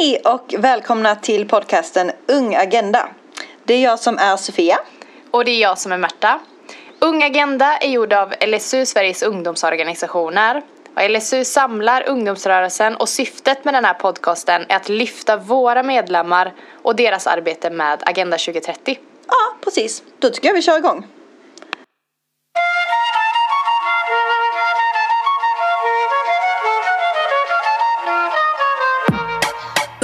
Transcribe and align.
Hej 0.00 0.16
och 0.24 0.54
välkomna 0.58 1.14
till 1.14 1.48
podcasten 1.48 2.10
Ung 2.26 2.54
Agenda. 2.54 3.08
Det 3.64 3.74
är 3.74 3.82
jag 3.82 3.98
som 3.98 4.18
är 4.18 4.36
Sofia. 4.36 4.78
Och 5.30 5.44
det 5.44 5.50
är 5.50 5.60
jag 5.60 5.78
som 5.78 5.92
är 5.92 5.98
Märta. 5.98 6.40
Ung 6.98 7.22
Agenda 7.22 7.76
är 7.76 7.88
gjord 7.88 8.12
av 8.12 8.34
LSU, 8.46 8.86
Sveriges 8.86 9.22
ungdomsorganisationer. 9.22 10.62
Och 10.94 11.10
LSU 11.10 11.44
samlar 11.44 12.08
ungdomsrörelsen 12.08 12.96
och 12.96 13.08
syftet 13.08 13.64
med 13.64 13.74
den 13.74 13.84
här 13.84 13.94
podcasten 13.94 14.66
är 14.68 14.76
att 14.76 14.88
lyfta 14.88 15.36
våra 15.36 15.82
medlemmar 15.82 16.52
och 16.82 16.96
deras 16.96 17.26
arbete 17.26 17.70
med 17.70 18.02
Agenda 18.06 18.38
2030. 18.38 18.98
Ja, 19.26 19.56
precis. 19.64 20.02
Då 20.18 20.30
tycker 20.30 20.48
jag 20.48 20.54
vi 20.54 20.62
kör 20.62 20.78
igång. 20.78 21.06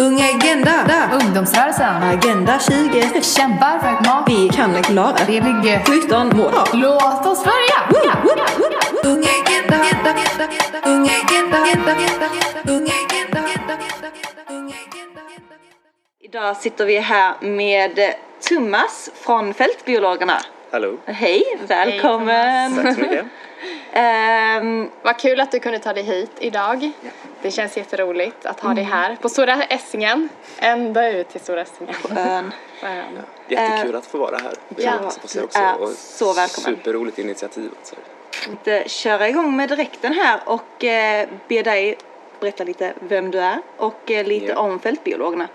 Ung 0.03 0.21
Agenda. 0.21 1.11
Ungdomsrörelsen. 1.13 2.03
Agenda 2.03 2.59
20. 2.59 3.23
Kämpar 3.23 3.79
för 3.79 3.89
ett 3.89 4.07
mat. 4.07 4.25
Vi 4.29 4.49
kan 4.49 4.73
det 4.73 4.83
klara. 4.83 5.17
Det 5.27 5.33
ligger. 5.33 6.03
17 6.03 6.37
mål. 6.37 6.53
Låt 6.73 7.27
oss 7.27 7.45
börja! 7.45 7.79
Ung 7.95 8.11
Agenda. 8.11 9.77
Ung 10.85 11.09
Agenda. 11.09 11.59
Ung 12.67 12.83
Agenda. 12.83 13.43
Idag 16.21 16.57
sitter 16.57 16.85
vi 16.87 16.99
här 16.99 17.35
med 17.41 18.15
Thomas 18.49 19.11
från 19.15 19.55
Fältbiologerna. 19.55 20.39
Hallå, 20.71 20.97
Hej, 21.05 21.45
välkommen! 21.67 22.77
tack 22.77 22.95
så 22.95 23.01
mycket. 23.01 23.27
Ehm, 23.93 24.91
Vad 25.03 25.19
kul 25.19 25.41
att 25.41 25.51
du 25.51 25.61
kunde 25.61 25.79
ta 25.79 25.93
dig 25.93 26.03
hit 26.03 26.31
idag. 26.39 26.93
Det 27.43 27.51
känns 27.51 27.77
jätteroligt 27.77 28.47
att 28.47 28.61
ha 28.61 28.75
dig 28.75 28.85
här 28.85 29.17
på 29.17 29.29
Stora 29.29 29.63
Essingen. 29.63 30.29
Ända 30.59 31.11
ut 31.11 31.29
till 31.29 31.41
Stora 31.41 31.61
Essingen. 31.61 31.95
ön. 32.17 32.53
På 32.81 32.87
ön. 32.87 33.19
Jättekul 33.49 33.97
att 33.97 34.07
få 34.07 34.19
vara 34.19 34.37
här. 34.37 34.55
Det 34.69 34.83
Ja. 34.83 34.93
också. 35.07 35.41
Och 35.79 35.89
så 35.91 36.33
välkommen. 36.33 36.77
Superroligt 36.79 37.19
initiativ. 37.19 37.71
Alltså. 37.79 37.95
tänkte 38.45 38.85
köra 38.89 39.29
igång 39.29 39.57
med 39.57 39.69
direkten 39.69 40.13
här 40.13 40.41
och 40.47 40.85
eh, 40.85 41.29
be 41.49 41.63
dig 41.63 41.99
berätta 42.41 42.65
lite 42.65 42.93
vem 43.01 43.31
du 43.31 43.39
är 43.41 43.59
och 43.77 44.11
eh, 44.11 44.27
lite 44.27 44.47
Ja. 44.47 44.59
om 44.59 44.79
Fältbiologerna. 44.81 45.49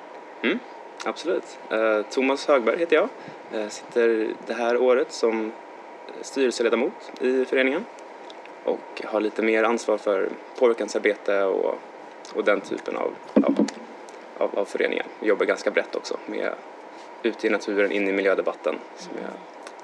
Mm, 0.44 0.60
absolut. 1.06 1.58
Eh, 1.70 2.02
Thomas 2.10 2.48
Högberg 2.48 2.78
heter 2.80 2.96
jag. 2.96 3.10
Jag 3.52 3.72
sitter 3.72 4.28
det 4.48 4.54
här 4.54 4.78
året 4.82 5.12
som 5.14 5.52
styrelseledamot 6.22 7.12
i 7.22 7.46
föreningen 7.46 7.86
och 8.68 9.02
har 9.06 9.22
lite 9.22 9.42
mer 9.42 9.64
ansvar 9.64 9.98
för 9.98 10.30
påverkansarbete 10.60 11.44
och, 11.44 11.76
och 12.34 12.44
den 12.44 12.62
typen 12.62 12.98
av, 12.98 13.14
av, 13.34 13.68
av, 14.38 14.60
av 14.60 14.66
föreningar. 14.66 15.06
Vi 15.20 15.28
jobbar 15.28 15.46
ganska 15.46 15.72
brett 15.72 15.96
också 15.96 16.18
med 16.26 16.54
ute 17.24 17.48
i 17.48 17.50
naturen, 17.50 17.92
in 17.92 18.08
i 18.08 18.12
miljödebatten. 18.12 18.76
Som 18.96 19.18
är, 19.18 19.32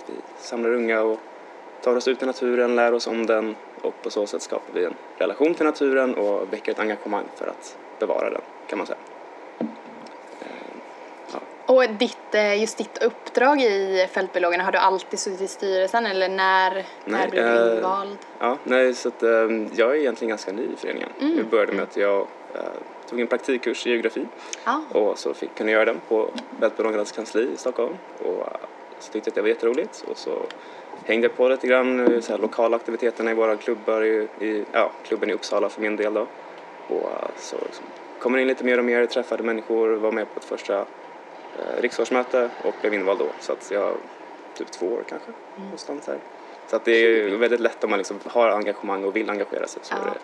vi 0.07 0.13
samlar 0.37 0.73
unga 0.73 1.01
och 1.01 1.19
tar 1.81 1.95
oss 1.95 2.07
ut 2.07 2.23
i 2.23 2.25
naturen, 2.25 2.75
lär 2.75 2.93
oss 2.93 3.07
om 3.07 3.25
den 3.25 3.55
och 3.81 4.01
på 4.01 4.09
så 4.09 4.27
sätt 4.27 4.41
skapar 4.41 4.73
vi 4.73 4.85
en 4.85 4.95
relation 5.17 5.53
till 5.53 5.65
naturen 5.65 6.15
och 6.15 6.53
väcker 6.53 6.71
ett 6.71 6.79
engagemang 6.79 7.25
för 7.35 7.47
att 7.47 7.77
bevara 7.99 8.29
den 8.29 8.41
kan 8.67 8.77
man 8.77 8.87
säga. 8.87 9.12
Och 11.73 11.89
ditt, 11.89 12.35
eh, 12.35 12.61
just 12.61 12.77
ditt 12.77 13.03
uppdrag 13.03 13.61
i 13.61 14.07
Fältbiologerna, 14.11 14.63
har 14.63 14.71
du 14.71 14.77
alltid 14.77 15.19
suttit 15.19 15.41
i 15.41 15.47
styrelsen 15.47 16.05
eller 16.05 16.29
när, 16.29 16.85
när 17.05 17.29
blev 17.29 17.43
du 17.43 17.69
eh, 17.69 17.75
invald? 17.75 18.17
Ja, 18.39 18.57
nej, 18.63 18.93
så 18.93 19.07
att, 19.07 19.23
eh, 19.23 19.29
jag 19.75 19.91
är 19.91 19.95
egentligen 19.95 20.29
ganska 20.29 20.51
ny 20.51 20.63
i 20.63 20.75
föreningen. 20.77 21.09
Mm. 21.21 21.37
Jag 21.37 21.45
började 21.45 21.71
med 21.71 21.83
att 21.83 21.97
jag 21.97 22.19
eh, 22.55 22.61
tog 23.09 23.19
en 23.19 23.27
praktikkurs 23.27 23.87
i 23.87 23.89
geografi 23.89 24.25
Ja. 24.65 24.81
och 24.91 25.17
så 25.19 25.33
fick, 25.33 25.55
kunde 25.55 25.71
göra 25.71 25.85
den 25.85 26.01
på 26.07 26.29
Fältbiologernas 26.59 27.11
kansli 27.11 27.49
i 27.53 27.57
Stockholm 27.57 27.97
och 28.19 28.47
så 28.99 29.11
tyckte 29.11 29.27
jag 29.27 29.31
att 29.31 29.35
det 29.35 29.41
var 29.41 29.49
jätteroligt 29.49 30.03
och 30.07 30.17
så 30.17 30.31
hängde 31.05 31.27
jag 31.27 31.37
på 31.37 31.47
lite 31.47 31.67
grann 31.67 32.21
så 32.21 32.31
här, 32.31 32.39
lokala 32.39 32.75
aktiviteterna 32.75 33.31
i 33.31 33.33
våra 33.33 33.55
klubbar 33.55 34.03
i, 34.03 34.27
i 34.39 34.65
ja, 34.71 34.91
klubben 35.03 35.29
i 35.29 35.33
Uppsala 35.33 35.69
för 35.69 35.81
min 35.81 35.95
del 35.95 36.13
då 36.13 36.27
och 36.87 37.09
så 37.37 37.55
liksom, 37.65 37.85
kommer 38.19 38.37
in 38.39 38.47
lite 38.47 38.63
mer 38.63 38.77
och 38.77 38.85
mer, 38.85 39.05
träffade 39.05 39.43
människor, 39.43 39.89
var 39.95 40.11
med 40.11 40.33
på 40.33 40.39
ett 40.39 40.45
första 40.45 40.85
riksdagsmöte 41.81 42.49
och 42.63 42.73
blev 42.81 42.93
invald 42.93 43.19
då 43.19 43.27
så 43.39 43.51
att 43.53 43.71
jag 43.71 43.93
typ 44.57 44.71
två 44.71 44.85
år 44.85 45.03
kanske 45.09 45.27
Mm. 45.31 45.63
någonstans 45.63 46.07
här. 46.07 46.17
Så 46.67 46.75
att 46.75 46.85
det 46.85 46.91
är 46.91 47.37
väldigt 47.37 47.59
lätt 47.59 47.83
om 47.83 47.89
man 47.89 47.97
liksom 47.99 48.19
har 48.25 48.49
engagemang 48.49 49.03
och 49.03 49.15
vill 49.15 49.29
engagera 49.29 49.67
sig 49.67 49.81
så 49.83 49.93
Ja. 49.93 50.11
det, 50.13 50.19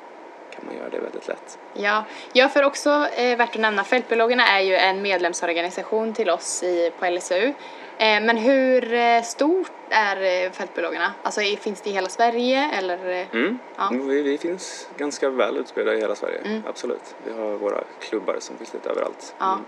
kan 0.55 0.65
man 0.65 0.75
göra 0.77 0.89
det 0.89 0.99
väldigt 0.99 1.27
lätt. 1.27 1.59
Ja, 1.73 2.03
ja 2.33 2.49
för 2.49 2.63
också 2.63 2.89
eh, 3.15 3.37
värt 3.37 3.55
att 3.55 3.61
nämna, 3.61 3.83
Fältbiologerna 3.83 4.47
är 4.47 4.59
ju 4.61 4.75
en 4.75 5.01
medlemsorganisation 5.01 6.13
till 6.13 6.29
oss 6.29 6.63
i, 6.63 6.91
på 6.99 7.05
LSU. 7.09 7.53
Eh, 7.97 8.21
men 8.21 8.37
hur 8.37 8.93
eh, 8.93 9.21
stort 9.21 9.71
är 9.89 10.45
eh, 10.45 10.51
Fältbiologerna? 10.51 11.13
Alltså 11.23 11.41
finns 11.41 11.81
det 11.81 11.89
i 11.89 11.93
hela 11.93 12.09
Sverige 12.09 12.69
eller? 12.77 13.09
eh, 13.09 13.25
Mm. 13.35 13.59
Ja. 13.77 13.89
Vi, 13.91 14.21
vi 14.21 14.37
finns 14.37 14.89
ganska 14.97 15.29
väl 15.29 15.57
utspridda 15.57 15.93
i 15.93 15.99
hela 15.99 16.15
Sverige, 16.15 16.41
Mm. 16.45 16.61
absolut. 16.67 17.15
Vi 17.25 17.33
har 17.33 17.51
våra 17.57 17.83
klubbar 17.99 18.35
som 18.39 18.57
finns 18.57 18.73
lite 18.73 18.89
överallt. 18.89 19.35
Ja. 19.39 19.51
Mm. 19.53 19.65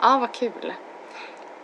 Ja, 0.00 0.18
vad 0.18 0.32
kul. 0.32 0.72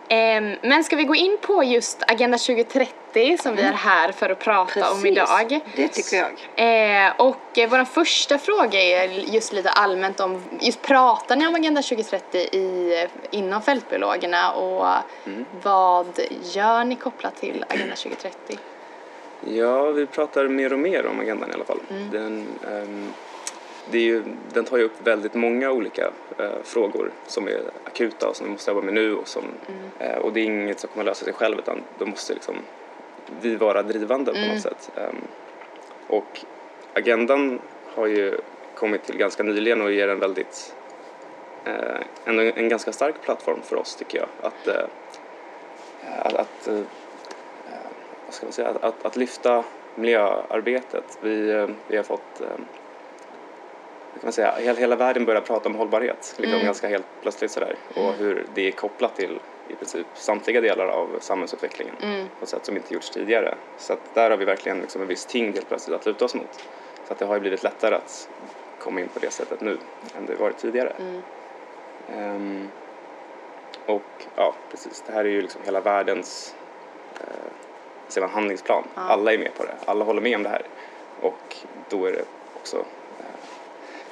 Ehm, 0.09 0.55
men 0.61 0.83
ska 0.83 0.95
vi 0.95 1.03
gå 1.03 1.15
in 1.15 1.37
på 1.41 1.63
just 1.63 2.03
Agenda 2.07 2.37
2030 2.37 3.37
som 3.37 3.55
vi 3.55 3.61
är 3.61 3.71
här 3.73 4.11
för 4.11 4.29
att 4.29 4.39
prata 4.39 4.91
om 4.91 5.05
idag? 5.05 5.59
det 5.75 5.87
tycker 5.87 6.17
jag. 6.17 7.05
Eh, 7.05 7.13
och 7.17 7.57
eh, 7.57 7.69
vår 7.69 7.85
första 7.85 8.37
fråga 8.37 8.81
är 8.81 9.07
just 9.09 9.53
lite 9.53 9.69
allmänt 9.69 10.19
om, 10.19 10.43
just 10.61 10.81
pratar 10.81 11.35
ni 11.35 11.47
om 11.47 11.55
Agenda 11.55 11.81
2030 11.81 12.39
i, 12.39 13.07
inom 13.31 13.61
Fältbiologerna 13.61 14.51
och 14.53 14.87
Mm. 15.25 15.45
vad 15.63 16.19
gör 16.43 16.83
ni 16.83 16.95
kopplat 16.95 17.35
till 17.35 17.65
Agenda 17.69 17.95
2030? 17.95 18.57
Ja, 19.47 19.83
vi 19.91 20.05
pratar 20.05 20.47
mer 20.47 20.73
och 20.73 20.79
mer 20.79 21.05
om 21.05 21.19
agendan 21.19 21.49
i 21.51 21.53
alla 21.53 21.65
fall. 21.65 21.79
Mm. 21.89 22.09
Den, 22.11 22.47
ehm, 22.71 23.13
det 23.91 23.97
är 23.97 24.01
ju, 24.01 24.23
den 24.53 24.65
tar 24.65 24.77
ju 24.77 24.83
upp 24.83 25.07
väldigt 25.07 25.33
många 25.33 25.71
olika 25.71 26.11
eh, 26.37 26.51
frågor 26.63 27.11
som 27.27 27.47
är 27.47 27.61
akuta 27.85 28.27
och 28.29 28.35
som 28.35 28.45
vi 28.45 28.51
måste 28.51 28.71
jobba 28.71 28.81
med 28.81 28.93
nu 28.93 29.15
och, 29.15 29.27
som, 29.27 29.43
Mm. 29.67 30.11
eh, 30.11 30.17
och 30.17 30.33
det 30.33 30.39
är 30.39 30.43
inget 30.43 30.79
som 30.79 30.89
kommer 30.89 31.03
lösa 31.05 31.25
sig 31.25 31.33
själv 31.33 31.59
utan 31.59 31.81
då 31.97 32.05
måste 32.05 32.33
liksom 32.33 32.55
vi 33.41 33.55
vara 33.55 33.83
drivande 33.83 34.31
på 34.31 34.37
Mm. 34.37 34.49
något 34.49 34.61
sätt. 34.61 34.91
Ehm, 34.95 35.15
och 36.07 36.39
agendan 36.93 37.59
har 37.95 38.07
ju 38.07 38.37
kommit 38.75 39.03
till 39.03 39.17
ganska 39.17 39.43
nyligen 39.43 39.81
och 39.81 39.91
ger 39.91 40.07
en 40.07 40.19
väldigt 40.19 40.75
eh, 41.65 42.01
en, 42.25 42.39
en 42.39 42.69
ganska 42.69 42.91
stark 42.91 43.15
plattform 43.21 43.59
för 43.63 43.75
oss 43.75 43.95
tycker 43.95 44.17
jag 44.17 44.27
att, 44.41 44.67
eh, 44.67 44.85
att, 46.19 46.33
att 46.33 46.67
eh, 46.67 46.79
vad 48.25 48.33
ska 48.33 48.45
man 48.45 48.53
säga, 48.53 48.67
att, 48.69 48.83
att, 48.83 49.05
att 49.05 49.15
lyfta 49.15 49.63
miljöarbetet. 49.95 51.17
Vi, 51.21 51.49
eh, 51.49 51.67
vi 51.87 51.97
har 51.97 52.03
fått, 52.03 52.41
eh, 52.41 52.47
man 54.25 54.33
säga, 54.33 54.55
hela, 54.57 54.79
hela 54.79 54.95
världen 54.95 55.25
börjar 55.25 55.41
prata 55.41 55.69
om 55.69 55.75
hållbarhet, 55.75 56.33
liksom 56.37 56.53
Mm. 56.53 56.65
ganska 56.65 56.87
helt 56.87 57.05
plötsligt 57.21 57.51
sådär. 57.51 57.75
Och 57.95 58.13
hur 58.13 58.45
det 58.53 58.67
är 58.67 58.71
kopplat 58.71 59.15
till 59.15 59.39
i 59.67 59.75
princip 59.75 60.07
samtliga 60.13 60.61
delar 60.61 60.87
av 60.87 61.09
samhällsutvecklingen 61.19 61.95
Mm. 62.03 62.27
på 62.39 62.43
ett 62.43 62.49
sätt 62.49 62.65
som 62.65 62.75
inte 62.77 62.93
gjorts 62.93 63.09
tidigare. 63.09 63.55
Så 63.77 63.93
att 63.93 63.99
där 64.13 64.29
har 64.29 64.37
vi 64.37 64.45
verkligen 64.45 64.79
liksom 64.81 65.01
en 65.01 65.07
viss 65.07 65.25
tyngd 65.25 65.55
helt 65.55 65.67
plötsligt 65.67 65.95
att 65.95 66.05
luta 66.05 66.25
oss 66.25 66.35
mot. 66.35 66.67
Så 67.07 67.13
att 67.13 67.19
det 67.19 67.25
har 67.25 67.33
ju 67.33 67.39
blivit 67.41 67.63
lättare 67.63 67.95
att 67.95 68.29
komma 68.79 68.99
in 68.99 69.07
på 69.07 69.19
det 69.19 69.31
sättet 69.31 69.61
nu 69.61 69.77
än 70.17 70.25
det 70.25 70.35
varit 70.35 70.57
tidigare. 70.57 70.93
Mm. 70.99 71.21
Ehm, 72.17 72.67
och 73.85 74.01
ja, 74.35 74.53
precis. 74.71 75.03
Det 75.07 75.13
här 75.13 75.25
är 75.25 75.29
ju 75.29 75.41
liksom 75.41 75.61
hela 75.65 75.79
världens 75.81 76.55
eh, 77.19 78.21
man, 78.21 78.29
handlingsplan. 78.29 78.83
Ja. 78.95 79.01
Alla 79.01 79.33
är 79.33 79.37
med 79.37 79.53
på 79.57 79.63
det. 79.63 79.75
Alla 79.85 80.05
håller 80.05 80.21
med 80.21 80.35
om 80.35 80.43
det 80.43 80.49
här. 80.49 80.61
Och 81.21 81.55
då 81.89 82.05
är 82.05 82.11
det 82.11 82.23
också 82.55 82.85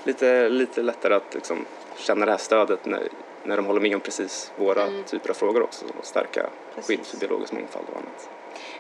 lite, 0.04 0.50
lite 0.50 0.82
lättare 0.82 1.14
att 1.16 1.34
liksom 1.34 1.66
känna 1.98 2.26
det 2.26 2.32
här 2.32 2.38
stödet 2.38 2.86
när, 2.86 3.02
när 3.44 3.58
de 3.58 3.66
håller 3.66 3.82
med 3.82 3.96
om 3.96 4.00
precis 4.02 4.52
våra 4.56 4.84
Mm. 4.84 5.04
typer 5.04 5.30
av 5.30 5.34
frågor 5.34 5.62
också. 5.64 5.86
Och 6.00 6.06
stärka 6.06 6.46
Precis. 6.76 6.88
skydd 6.88 7.06
för 7.06 7.18
biologisk 7.18 7.54
mångfald 7.54 7.86
och 7.92 7.98
annat. 7.98 8.30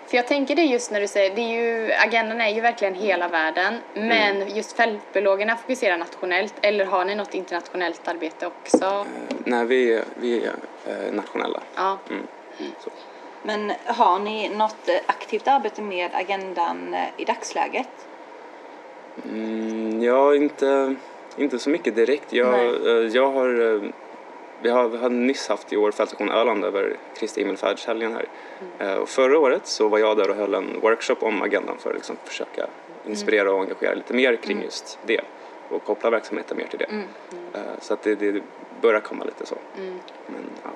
För 0.08 0.18
jag 0.18 0.28
tänker 0.28 0.56
det 0.56 0.64
just 0.64 0.92
när 0.92 1.02
du 1.02 1.08
säger, 1.08 1.36
det 1.36 1.42
är 1.42 1.62
ju, 1.62 1.92
agendan 1.94 2.42
är 2.42 2.50
ju 2.50 2.62
verkligen 2.62 2.94
hela 2.96 3.28
världen, 3.28 3.74
men 3.94 4.36
Mm. 4.42 4.48
just 4.56 4.72
Fältbiologerna 4.78 5.56
fokuserar 5.56 5.98
nationellt, 5.98 6.54
eller 6.62 6.86
har 6.86 7.06
ni 7.06 7.16
något 7.16 7.34
internationellt 7.34 8.08
arbete 8.08 8.48
också? 8.48 8.86
Eh, 8.86 9.36
nej, 9.46 9.66
vi 9.66 9.94
är, 9.94 10.04
vi 10.16 10.46
är 10.46 10.54
eh, 10.88 11.14
nationella. 11.14 11.62
Ja. 11.76 11.98
Mm. 12.10 12.24
Så. 12.84 12.90
Men 13.44 13.72
har 13.86 14.20
ni 14.20 14.50
något 14.50 14.90
eh, 14.90 14.96
aktivt 15.06 15.48
arbete 15.48 15.82
med 15.82 16.10
agendan 16.14 16.94
eh, 16.94 17.08
i 17.18 17.26
dagsläget? 17.26 17.90
Mm, 19.26 20.04
ja, 20.04 20.36
inte, 20.36 20.96
inte 21.44 21.60
så 21.60 21.70
mycket 21.70 21.96
direkt. 21.96 22.34
Jag, 22.34 22.52
Nej. 22.52 22.68
eh, 22.86 23.16
jag 23.16 23.32
har, 23.32 23.74
eh, 23.76 23.82
vi 24.62 24.70
har, 24.70 24.88
vi 24.90 24.98
har 24.98 25.10
nyss 25.10 25.50
haft 25.50 25.74
i 25.74 25.78
år 25.78 25.92
Fältstation 25.92 26.30
Öland 26.32 26.66
över 26.66 26.98
Kristi 27.20 27.42
himmelfärdshelgen 27.42 28.14
här. 28.14 28.26
Mm. 28.80 28.94
Eh, 28.94 29.02
Och 29.02 29.10
förra 29.10 29.40
året 29.40 29.68
så 29.68 29.88
var 29.88 30.00
jag 30.00 30.18
där 30.18 30.30
och 30.30 30.36
höll 30.36 30.54
en 30.54 30.80
workshop 30.82 31.16
om 31.20 31.42
agendan 31.42 31.78
för 31.80 31.90
att 31.90 31.96
liksom 31.96 32.16
försöka 32.26 32.66
inspirera 33.08 33.52
och 33.54 33.62
engagera 33.62 33.94
lite 33.94 34.14
mer 34.14 34.36
kring 34.36 34.62
just 34.64 35.00
det 35.06 35.22
och 35.70 35.84
koppla 35.84 36.10
verksamheten 36.10 36.58
mer 36.58 36.66
till 36.68 36.80
det. 36.80 36.86
Mm. 36.86 37.06
Eh, 37.54 37.60
Så 37.82 37.94
att 37.94 38.02
det, 38.02 38.16
det, 38.16 38.42
börjar 38.82 39.00
komma 39.02 39.24
lite 39.26 39.46
så. 39.46 39.56
Mm. 39.78 40.00
Men 40.28 40.50
ja, 40.64 40.70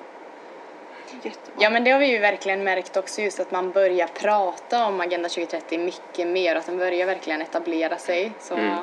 Jättebra. 1.22 1.54
Ja 1.58 1.70
men 1.70 1.84
det 1.84 1.90
har 1.90 1.98
vi 1.98 2.06
ju 2.12 2.18
verkligen 2.18 2.64
märkt 2.64 2.96
också 2.96 3.22
just 3.22 3.40
att 3.40 3.50
man 3.50 3.70
börjar 3.70 4.06
prata 4.06 4.86
om 4.86 5.00
Agenda 5.00 5.28
2030 5.28 5.78
mycket 5.78 6.28
mer 6.28 6.54
och 6.54 6.58
att 6.60 6.66
den 6.66 6.78
börjar 6.78 7.06
verkligen 7.06 7.42
etablera 7.42 7.98
sig. 7.98 8.32
Så, 8.40 8.54
Mm. 8.54 8.74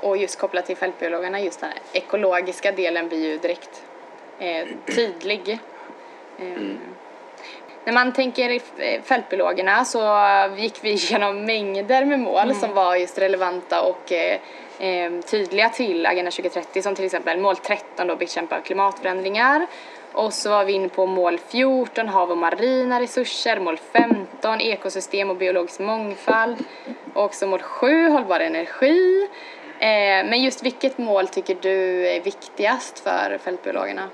Och 0.00 0.16
just 0.16 0.38
kopplat 0.38 0.66
till 0.66 0.76
fältbiologerna, 0.76 1.40
just 1.40 1.60
den 1.60 1.70
ekologiska 1.92 2.72
delen 2.72 3.08
blir 3.08 3.30
ju 3.32 3.38
direkt 3.38 3.82
eh, 4.38 4.66
tydlig. 4.86 5.58
Eh, 6.38 6.62
När 7.84 7.92
man 7.92 8.12
tänker 8.12 8.60
fältbiologerna 9.02 9.84
så 9.84 10.00
gick 10.56 10.84
vi 10.84 10.90
igenom 10.92 11.44
mängder 11.44 12.04
med 12.04 12.20
mål 12.20 12.54
som 12.54 12.74
var 12.74 12.96
just 12.96 13.18
relevanta 13.18 13.82
och 13.82 14.12
eh, 14.12 14.38
eh, 14.78 15.20
tydliga 15.20 15.68
till 15.68 16.06
Agenda 16.06 16.30
2030 16.30 16.82
som 16.82 16.94
till 16.94 17.04
exempel 17.04 17.38
mål 17.40 17.56
13 17.56 18.06
då 18.06 18.16
bekämpa 18.16 18.60
klimatförändringar. 18.60 19.66
Och 20.12 20.32
så 20.32 20.50
var 20.50 20.64
vi 20.64 20.72
inne 20.72 20.88
på 20.88 21.06
mål 21.06 21.38
14 21.48 22.08
hav 22.08 22.30
och 22.30 22.38
marina 22.38 23.00
resurser, 23.00 23.60
mål 23.60 23.78
15 23.92 24.60
ekosystem 24.60 25.30
och 25.30 25.36
biologisk 25.36 25.80
mångfald 25.80 26.64
och 27.14 27.24
också 27.24 27.46
mål 27.46 27.62
7 27.62 28.08
hållbar 28.08 28.40
energi. 28.40 29.28
Eh, 29.78 29.88
men 30.28 30.42
just 30.42 30.62
vilket 30.62 30.98
mål 30.98 31.28
tycker 31.28 31.56
du 31.60 32.06
är 32.08 32.20
viktigast 32.20 32.98
för 32.98 33.38
fältbiologerna? 33.44 34.08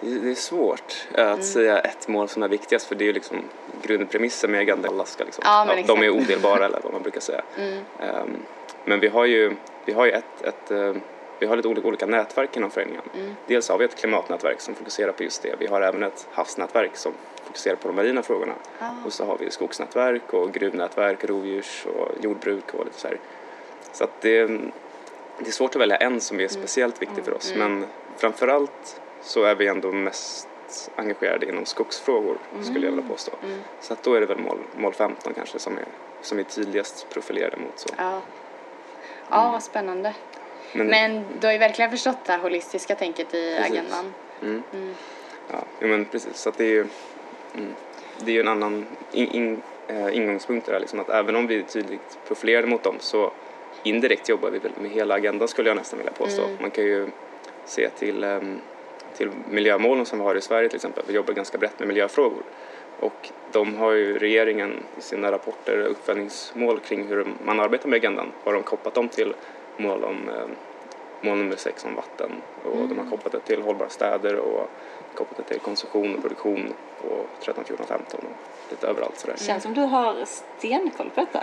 det, 0.00 0.30
är 0.30 0.34
svårt 0.34 1.06
eh, 1.14 1.20
Mm. 1.24 1.34
att 1.34 1.44
säga 1.44 1.78
ett 1.78 2.08
mål 2.08 2.28
som 2.28 2.42
är 2.42 2.48
viktigast 2.48 2.86
för 2.86 2.94
det 2.94 3.04
är 3.04 3.06
ju 3.06 3.12
liksom 3.12 3.42
grundpremissen 3.82 4.50
med 4.50 4.60
Agenda. 4.60 4.88
Alla 4.88 5.04
ska 5.04 5.24
liksom, 5.24 5.42
Ja, 5.46 5.64
men 5.64 5.86
de 5.86 6.02
är 6.02 6.10
odelbara 6.10 6.64
eller 6.64 6.80
vad 6.82 6.92
man 6.92 7.02
brukar 7.02 7.20
säga. 7.20 7.42
Mm. 7.58 7.78
Ehm, 8.00 8.36
men 8.84 9.00
vi 9.00 9.08
har 9.08 9.24
ju, 9.24 9.52
vi 9.84 9.92
har 9.92 10.06
ju 10.06 10.10
ett, 10.10 10.42
ett 10.42 10.70
eh, 10.70 10.92
vi 11.38 11.46
har 11.46 11.56
lite 11.56 11.68
olika, 11.68 11.88
olika 11.88 12.06
nätverk 12.06 12.56
inom 12.56 12.70
föreningen. 12.70 13.02
Mm. 13.14 13.34
Dels 13.46 13.68
har 13.68 13.78
vi 13.78 13.84
ett 13.84 13.96
klimatnätverk 13.96 14.60
som 14.60 14.74
fokuserar 14.74 15.12
på 15.12 15.22
just 15.22 15.42
det. 15.42 15.54
Vi 15.58 15.66
har 15.66 15.80
även 15.80 16.02
ett 16.02 16.28
havsnätverk 16.32 16.96
som 16.96 17.12
fokuserar 17.44 17.76
på 17.76 17.88
de 17.88 17.96
marina 17.96 18.22
frågorna. 18.22 18.54
Ah. 18.78 18.90
Och 19.06 19.12
så 19.12 19.24
har 19.24 19.38
vi 19.38 19.50
skogsnätverk 19.50 20.32
och 20.32 20.52
gruvnätverk, 20.52 21.24
rovdjurs 21.24 21.86
och 21.86 22.24
jordbruk 22.24 22.74
och 22.74 22.84
lite 22.84 23.00
så 23.00 23.08
här. 23.08 23.18
Så 23.92 24.04
att 24.04 24.20
det, 24.20 24.46
det 25.38 25.46
är 25.46 25.52
svårt 25.52 25.74
att 25.74 25.80
välja 25.80 25.96
en 25.96 26.20
som 26.20 26.40
är 26.40 26.48
speciellt 26.48 27.02
viktig 27.02 27.24
för 27.24 27.34
oss. 27.34 27.54
Men 27.56 27.86
framförallt 28.16 29.00
så 29.22 29.44
är 29.44 29.54
vi 29.54 29.68
ändå 29.68 29.92
mest 29.92 30.48
engagerade 30.96 31.48
inom 31.48 31.66
skogsfrågor 31.66 32.38
skulle 32.62 32.86
jag 32.86 32.92
vilja 32.92 33.08
påstå. 33.08 33.32
Så 33.80 33.92
att 33.92 34.02
då 34.02 34.14
är 34.14 34.20
det 34.20 34.26
väl 34.26 34.38
mål, 34.38 34.58
mål 34.76 34.94
15 34.94 35.34
kanske 35.34 35.58
som 35.58 35.78
är, 35.78 35.84
som 36.22 36.38
är 36.38 36.42
tydligast 36.42 37.06
profilerade 37.10 37.56
mot 37.56 37.78
så. 37.78 37.88
Ja. 37.98 38.20
Ja, 39.30 39.50
vad 39.52 39.62
spännande. 39.62 40.14
Men, 40.72 40.86
Men 40.86 41.24
du 41.40 41.46
har 41.46 41.52
ju 41.52 41.58
verkligen 41.58 41.90
förstått 41.90 42.16
det 42.26 42.32
här 42.32 42.38
holistiska 42.38 42.94
tänket 42.94 43.34
i 43.34 43.56
Precis. 43.56 43.72
agendan. 43.72 44.14
Mm. 44.42 44.94
Ja, 45.50 45.64
men 45.78 46.04
precis. 46.04 46.36
Så 46.36 46.48
att 46.48 46.58
det 46.58 46.64
är 46.64 46.68
ju 46.68 46.86
mm, 47.54 47.74
det 48.24 48.30
är 48.30 48.34
ju 48.34 48.40
en 48.40 48.48
annan 48.48 48.86
in, 49.12 49.28
in, 49.28 49.62
eh, 49.88 50.16
ingångspunkt 50.16 50.66
där, 50.66 50.80
liksom 50.80 51.00
att 51.00 51.08
även 51.08 51.36
om 51.36 51.46
vi 51.46 51.58
är 51.58 51.62
tydligt 51.62 52.18
profilerade 52.26 52.66
mot 52.66 52.82
dem 52.82 52.96
så 52.98 53.32
indirekt 53.82 54.28
jobbar 54.28 54.50
vi 54.50 54.58
väl 54.58 54.72
med 54.80 54.90
hela 54.90 55.14
agendan 55.14 55.48
skulle 55.48 55.70
jag 55.70 55.76
nästan 55.76 55.98
vilja 55.98 56.12
påstå. 56.12 56.42
Man 56.60 56.70
kan 56.70 56.84
ju 56.84 57.08
se 57.64 57.88
till, 57.88 58.24
ehm, 58.24 58.58
till 59.16 59.30
miljömålen 59.50 60.06
som 60.06 60.18
vi 60.18 60.24
har 60.24 60.34
i 60.34 60.40
Sverige 60.40 60.68
till 60.68 60.76
exempel. 60.76 61.04
Vi 61.06 61.14
jobbar 61.14 61.34
ganska 61.34 61.58
brett 61.58 61.78
med 61.78 61.88
miljöfrågor. 61.88 62.42
Och 63.00 63.30
de 63.52 63.76
har 63.76 63.92
ju 63.92 64.18
regeringen 64.18 64.82
i 64.98 65.00
sina 65.00 65.32
rapporter 65.32 65.84
och 65.84 65.90
uppföljningsmål 65.90 66.80
kring 66.80 67.06
hur 67.06 67.26
man 67.44 67.60
arbetar 67.60 67.88
med 67.88 67.96
agendan 67.96 68.32
har 68.44 68.52
de 68.52 68.62
kopplat 68.62 68.94
dem 68.94 69.08
till 69.08 69.34
mål 69.76 70.04
om 70.04 70.28
eh, 70.28 70.46
mål 71.20 71.38
nummer 71.38 71.56
sex 71.56 71.84
om 71.84 71.94
vatten. 71.94 72.30
Och 72.62 72.88
de 72.88 72.98
har 72.98 73.10
kopplat 73.10 73.32
det 73.32 73.40
till 73.40 73.62
hållbara 73.62 73.88
städer 73.88 74.36
och 74.36 74.70
kopplat 75.14 75.36
det 75.36 75.54
till 75.54 75.60
konsumtion 75.60 76.14
och 76.14 76.22
produktion 76.22 76.72
på 77.08 77.26
13, 77.44 77.64
14, 77.64 77.86
15 77.86 78.20
och 78.20 78.70
lite 78.70 78.86
överallt 78.86 79.18
sådär. 79.18 79.34
Det 79.38 79.44
känns 79.44 79.62
som 79.62 79.74
du 79.74 79.80
har 79.80 80.24
stenkoll 80.58 81.10
på 81.14 81.20
detta. 81.20 81.42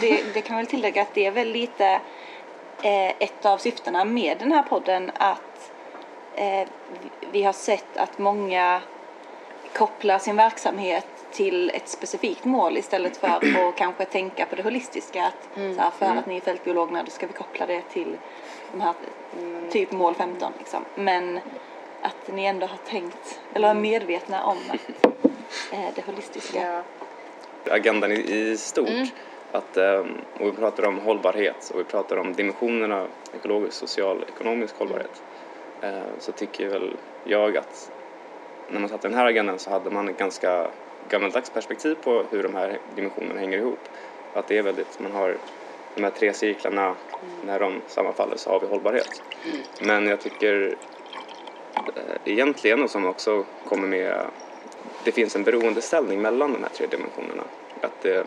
Det, 0.00 0.24
det, 0.34 0.40
kan 0.42 0.56
väl 0.56 0.66
tillägga 0.66 1.02
att 1.02 1.14
det 1.14 1.26
är 1.26 1.30
väl 1.30 1.48
lite 1.48 1.86
eh, 2.82 3.08
ett 3.08 3.46
av 3.46 3.58
syftena 3.58 4.04
med 4.04 4.38
den 4.38 4.52
här 4.52 4.62
podden 4.62 5.10
att 5.14 5.72
eh, 6.34 6.68
vi- 7.32 7.42
har 7.42 7.52
sett 7.52 7.96
att 7.96 8.18
många 8.18 8.80
kopplar 9.72 10.18
sin 10.18 10.36
verksamhet 10.36 11.06
till 11.32 11.70
ett 11.74 11.88
specifikt 11.88 12.44
mål 12.44 12.76
istället 12.76 13.16
för 13.16 13.28
att 13.28 13.76
kanske 13.76 14.04
tänka 14.04 14.46
på 14.46 14.56
det 14.56 14.62
holistiska. 14.62 15.24
Att, 15.26 15.48
så 15.54 15.80
här, 15.82 15.90
för 15.90 16.06
att 16.06 16.26
ni 16.26 16.36
är 16.36 16.40
fältbiologerna 16.40 17.02
då 17.02 17.10
ska 17.10 17.26
vi 17.26 17.32
koppla 17.32 17.66
det 17.66 17.82
till 17.82 18.16
de 18.72 18.80
här, 18.80 18.94
typ 19.70 19.92
mål 19.92 20.14
15 20.14 20.52
liksom. 20.58 20.84
Men 20.94 21.40
att 22.02 22.28
ni 22.34 22.44
ändå 22.44 22.66
har 22.66 22.76
tänkt, 22.76 23.40
eller 23.54 23.68
är 23.68 23.74
medvetna 23.74 24.44
om 24.44 24.58
att, 24.68 25.04
eh, 25.72 25.94
det 25.94 26.06
holistiska. 26.06 26.82
Ja. 27.64 27.74
agendan 27.74 28.12
i, 28.12 28.14
i 28.14 28.56
stort. 28.56 29.12
Att, 29.52 29.76
ehm, 29.76 30.18
och 30.40 30.46
vi 30.46 30.52
pratar 30.52 30.86
om 30.86 30.98
hållbarhet 30.98 31.70
och 31.74 31.80
vi 31.80 31.84
pratar 31.84 32.16
om 32.16 32.32
dimensionerna 32.32 33.06
ekologisk, 33.32 33.76
social, 33.76 34.24
ekonomisk 34.28 34.78
hållbarhet. 34.78 35.22
Eh, 35.82 36.02
så 36.18 36.32
tycker 36.32 36.68
väl 36.68 36.96
jag 37.24 37.56
att 37.56 37.90
när 38.68 38.80
man 38.80 38.88
satte 38.88 39.08
den 39.08 39.16
här 39.16 39.26
agendan 39.26 39.58
så 39.58 39.70
hade 39.70 39.90
man 39.90 40.08
ett 40.08 40.18
ganska 40.18 40.70
gammaldags 41.08 41.50
perspektiv 41.50 41.94
på 41.94 42.24
hur 42.30 42.42
de 42.42 42.54
här 42.54 42.78
dimensionerna 42.94 43.40
hänger 43.40 43.58
ihop. 43.58 43.78
Att 44.34 44.48
det 44.48 44.58
är 44.58 44.62
väldigt, 44.62 45.00
man 45.00 45.12
har 45.12 45.36
de 45.94 46.04
här 46.04 46.10
tre 46.10 46.32
cirklarna, 46.32 46.96
när 47.44 47.60
de 47.60 47.80
sammanfaller 47.86 48.36
så 48.36 48.50
har 48.50 48.60
vi 48.60 48.66
hållbarhet. 48.66 49.22
Men 49.80 50.06
jag 50.06 50.20
tycker 50.20 50.76
egentligen 52.24 52.82
och 52.82 52.90
som 52.90 53.06
också 53.06 53.44
kommer 53.68 53.88
med 53.88 54.26
det 55.04 55.12
finns 55.12 55.36
en 55.36 55.44
beroendeställning 55.44 56.22
mellan 56.22 56.52
de 56.52 56.62
här 56.62 56.70
tre 56.70 56.86
dimensionerna. 56.86 57.42
Att 57.80 58.04
eh, 58.04 58.22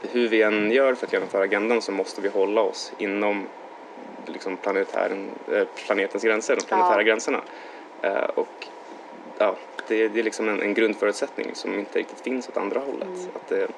hur 0.00 0.28
vi 0.28 0.42
än 0.42 0.70
gör 0.70 0.94
för 0.94 1.06
att 1.06 1.12
genomföra 1.12 1.42
agendan 1.44 1.82
så 1.82 1.92
måste 1.92 2.20
vi 2.20 2.28
hålla 2.28 2.60
oss 2.60 2.92
inom 2.98 3.46
liksom 4.26 4.56
eh, 4.64 5.64
planetens 5.86 6.22
gränser, 6.22 6.56
de 6.56 6.62
planetära 6.66 7.00
Ja. 7.00 7.02
gränserna. 7.02 7.40
Eh, 8.02 8.24
och 8.34 8.66
ja, 9.38 9.56
det, 9.88 10.08
det 10.08 10.20
är 10.20 10.24
liksom 10.24 10.48
en, 10.48 10.62
en 10.62 10.74
grundförutsättning 10.74 11.50
som 11.54 11.78
inte 11.78 11.98
riktigt 11.98 12.20
finns 12.20 12.48
åt 12.48 12.56
andra 12.56 12.80
hållet. 12.80 13.28
Att, 13.34 13.52
eh, 13.52 13.68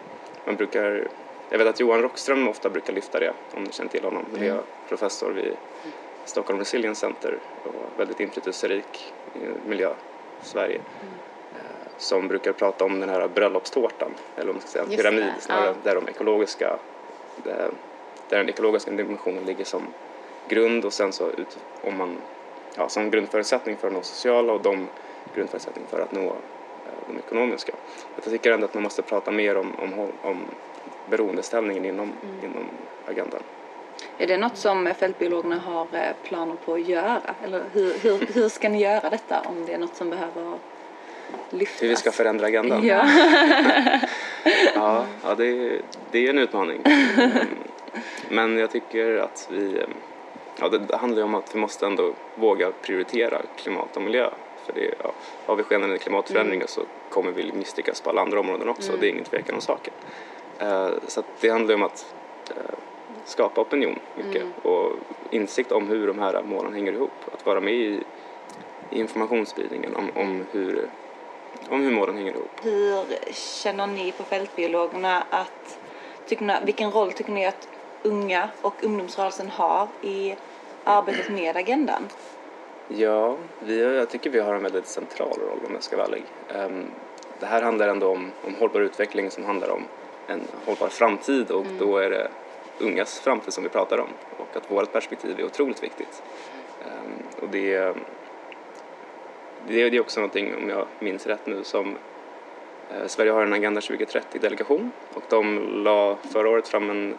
man 0.45 0.57
brukar, 0.57 1.09
jag 1.51 1.59
vet 1.59 1.67
att 1.67 1.81
Johan 1.81 2.03
Rockström 2.03 2.49
ofta 2.49 2.71
brukar 2.71 2.93
lyfta 2.93 3.21
det, 3.21 3.33
om 3.55 3.65
ni 3.65 3.73
känner 3.73 3.91
till 3.91 4.05
honom. 4.05 4.25
Det 4.39 4.49
är 4.49 4.61
professor 4.89 5.31
vid 5.31 5.57
Stockholm 6.29 6.59
Resilience 6.59 7.01
Center 7.01 7.39
och 7.65 8.01
väldigt 8.01 8.21
inflytelserik 8.21 9.15
i 9.35 9.69
miljö, 9.69 9.91
Sverige 10.43 10.81
eh, 11.53 11.89
som 11.97 12.29
brukar 12.29 12.53
prata 12.53 12.85
om 12.85 13.01
den 13.01 13.09
här 13.09 13.29
bröllopstårtan, 13.29 14.15
eller 14.37 14.51
om 14.51 14.55
man 14.55 14.61
ska 14.61 14.71
säga 14.71 14.85
en 14.85 14.91
Just 14.91 15.03
pyramid 15.03 15.25
det, 15.25 15.41
snarare, 15.41 15.67
ja. 15.67 15.75
där 15.83 15.95
de 15.95 16.09
ekologiska 16.09 16.79
där, 17.45 17.71
den 18.29 18.49
ekologiska 18.49 18.91
dimensionen 18.91 19.45
ligger 19.45 19.65
som 19.65 19.83
grund 20.49 20.85
och 20.85 20.93
sen 20.93 21.13
så 21.13 21.31
ut, 21.31 21.59
om 21.83 21.97
man, 21.97 22.17
ja, 22.77 22.89
som 22.89 23.11
grundförutsättning 23.11 23.77
för 23.77 23.87
att 23.87 23.93
nå 23.93 24.03
sociala 24.03 24.53
och 24.53 24.63
de 24.63 24.87
grundförutsättning 25.35 25.85
för 25.91 26.01
att 26.01 26.13
nå 26.13 26.27
eh, 26.27 26.93
de 27.07 27.19
ekonomiska. 27.19 27.73
Jag 28.15 28.25
tycker 28.25 28.53
ändå 28.53 28.65
att 28.65 28.75
man 28.75 28.83
måste 28.83 29.03
prata 29.03 29.31
mer 29.31 29.57
om, 29.57 29.75
om, 29.79 30.13
om 30.23 30.45
beroendeställningen 31.11 31.85
inom, 31.85 32.13
Mm. 32.23 32.45
inom 32.45 32.69
agendan. 33.07 33.43
Är 34.19 34.27
det 34.27 34.37
något 34.37 34.57
som 34.57 34.95
fältbiologerna 34.99 35.59
har 35.59 35.87
eh, 35.93 36.01
planer 36.23 36.55
på 36.65 36.75
att 36.75 36.89
göra? 36.89 37.35
Eller 37.45 37.65
hur, 37.73 37.95
hur, 37.99 38.27
hur 38.35 38.49
ska 38.49 38.69
ni 38.69 38.83
göra 38.83 39.11
detta 39.11 39.41
om 39.41 39.67
det 39.67 39.73
är 39.73 39.79
något 39.79 39.97
som 39.97 40.11
behöver 40.11 40.59
lyftas? 41.51 41.83
Hur 41.83 41.89
vi 41.89 41.97
ska 41.97 42.13
förändra 42.13 42.47
agendan? 42.47 42.87
Ja. 42.87 43.09
Ja, 44.75 45.05
ja 45.23 45.35
det, 45.35 45.47
är, 45.47 45.81
det 46.11 46.27
är 46.27 46.31
en 46.31 46.39
utmaning. 46.39 46.83
Mm. 46.85 47.31
Men 48.29 48.59
jag 48.59 48.71
tycker 48.71 49.17
att 49.17 49.49
vi... 49.51 49.83
Ja, 50.61 50.69
det, 50.69 50.97
handlar 50.97 51.19
ju 51.19 51.25
om 51.25 51.35
att 51.35 51.55
vi 51.55 51.59
måste 51.59 51.87
ändå 51.87 52.13
våga 52.35 52.73
prioritera 52.83 53.43
klimat 53.57 53.97
och 53.97 54.03
miljö. 54.03 54.31
För 54.67 54.73
det, 54.73 54.95
ja, 55.03 55.13
har 55.47 55.57
vi 55.57 55.63
skenande 55.63 55.99
klimatförändringar 55.99 56.67
så 56.67 56.81
kommer 57.11 57.33
vi 57.33 57.53
misslyckas 57.53 58.01
på 58.01 58.11
alla 58.11 58.21
andra 58.21 58.41
områden 58.41 58.69
också. 58.69 58.93
Det 59.01 59.07
är 59.07 59.11
ingen 59.11 59.25
tvekan 59.25 59.55
om 59.55 59.61
saken. 59.61 59.95
Eh, 60.59 60.91
så 61.07 61.23
det 61.41 61.49
handlar 61.49 61.75
ju 61.75 61.75
om 61.75 61.83
att 61.83 62.15
eh, 62.51 62.75
skapa 63.29 63.61
opinion 63.61 63.99
mycket 64.15 64.43
och 64.63 64.93
insikt 65.31 65.73
om 65.73 65.89
hur 65.89 66.07
de 66.07 66.19
här 66.19 66.43
målen 66.43 66.75
hänger 66.75 66.93
ihop. 66.93 67.11
Att 67.33 67.47
vara 67.47 67.61
med 67.61 67.75
i, 67.75 68.03
i 68.91 68.99
informationsspridningen 69.01 69.97
om, 69.97 70.11
om, 70.15 70.47
hur, 70.53 70.89
om 71.69 71.81
hur 71.81 71.91
målen 71.91 72.17
hänger 72.17 72.33
ihop. 72.33 72.51
Hur 72.63 73.05
känner 73.33 73.87
ni 73.87 74.13
på 74.13 74.23
fältbiologerna 74.25 75.25
att, 75.31 75.79
tycker 76.27 76.45
ni, 76.45 76.55
vilken 76.65 76.91
roll 76.91 77.13
tycker 77.13 77.33
ni 77.33 77.47
att 77.47 77.69
unga 78.03 78.49
och 78.61 78.85
ungdomsrörelsen 78.85 79.49
har 79.49 79.89
i 80.03 80.35
arbetet 80.85 81.29
med 81.31 81.57
agendan? 81.57 82.03
Ja, 82.89 83.37
vi, 83.59 83.97
jag 83.97 84.11
tycker 84.11 84.31
vi 84.31 84.41
har 84.41 84.55
en 84.55 84.63
väldigt 84.63 84.87
central 84.87 85.39
roll 85.39 85.59
om 85.67 85.75
jag 85.75 85.83
ska 85.83 85.97
vara 85.97 86.07
ärlig. 86.07 86.25
Ehm, 86.49 86.91
Det 87.41 87.47
här 87.47 87.63
handlar 87.63 87.89
ändå 87.89 88.09
om, 88.09 88.33
om 88.43 88.55
hållbar 88.55 88.81
utveckling 88.81 89.31
som 89.31 89.45
handlar 89.45 89.71
om 89.71 89.83
en 90.27 90.41
hållbar 90.65 90.89
framtid 90.89 91.51
och 91.51 91.67
då 91.79 91.97
är 91.97 92.11
det 92.11 92.31
ungas 92.81 93.21
framtid 93.21 93.53
som 93.53 93.65
vi 93.65 93.71
pratar 93.71 93.99
om 94.01 94.09
och 94.37 94.57
att 94.57 94.71
vårt 94.71 94.93
perspektiv 94.93 95.41
är 95.41 95.45
otroligt 95.45 95.83
viktigt. 95.83 96.23
Ehm, 96.83 97.43
och 97.43 97.49
det, 97.49 97.95
det, 99.69 99.83
är 99.83 100.01
också 100.01 100.21
någonting, 100.21 100.55
om 100.57 100.69
jag 100.69 100.87
minns 100.99 101.27
rätt 101.27 101.47
nu, 101.47 101.65
som 101.65 101.97
eh, 102.91 103.07
Sverige 103.07 103.33
har 103.33 103.43
en 103.43 103.53
Agenda 103.53 103.81
2030-delegation 103.81 104.91
och 105.15 105.23
de 105.29 105.59
la 105.85 106.17
förra 106.33 106.49
året 106.49 106.69
fram 106.69 106.91
en, 106.91 107.15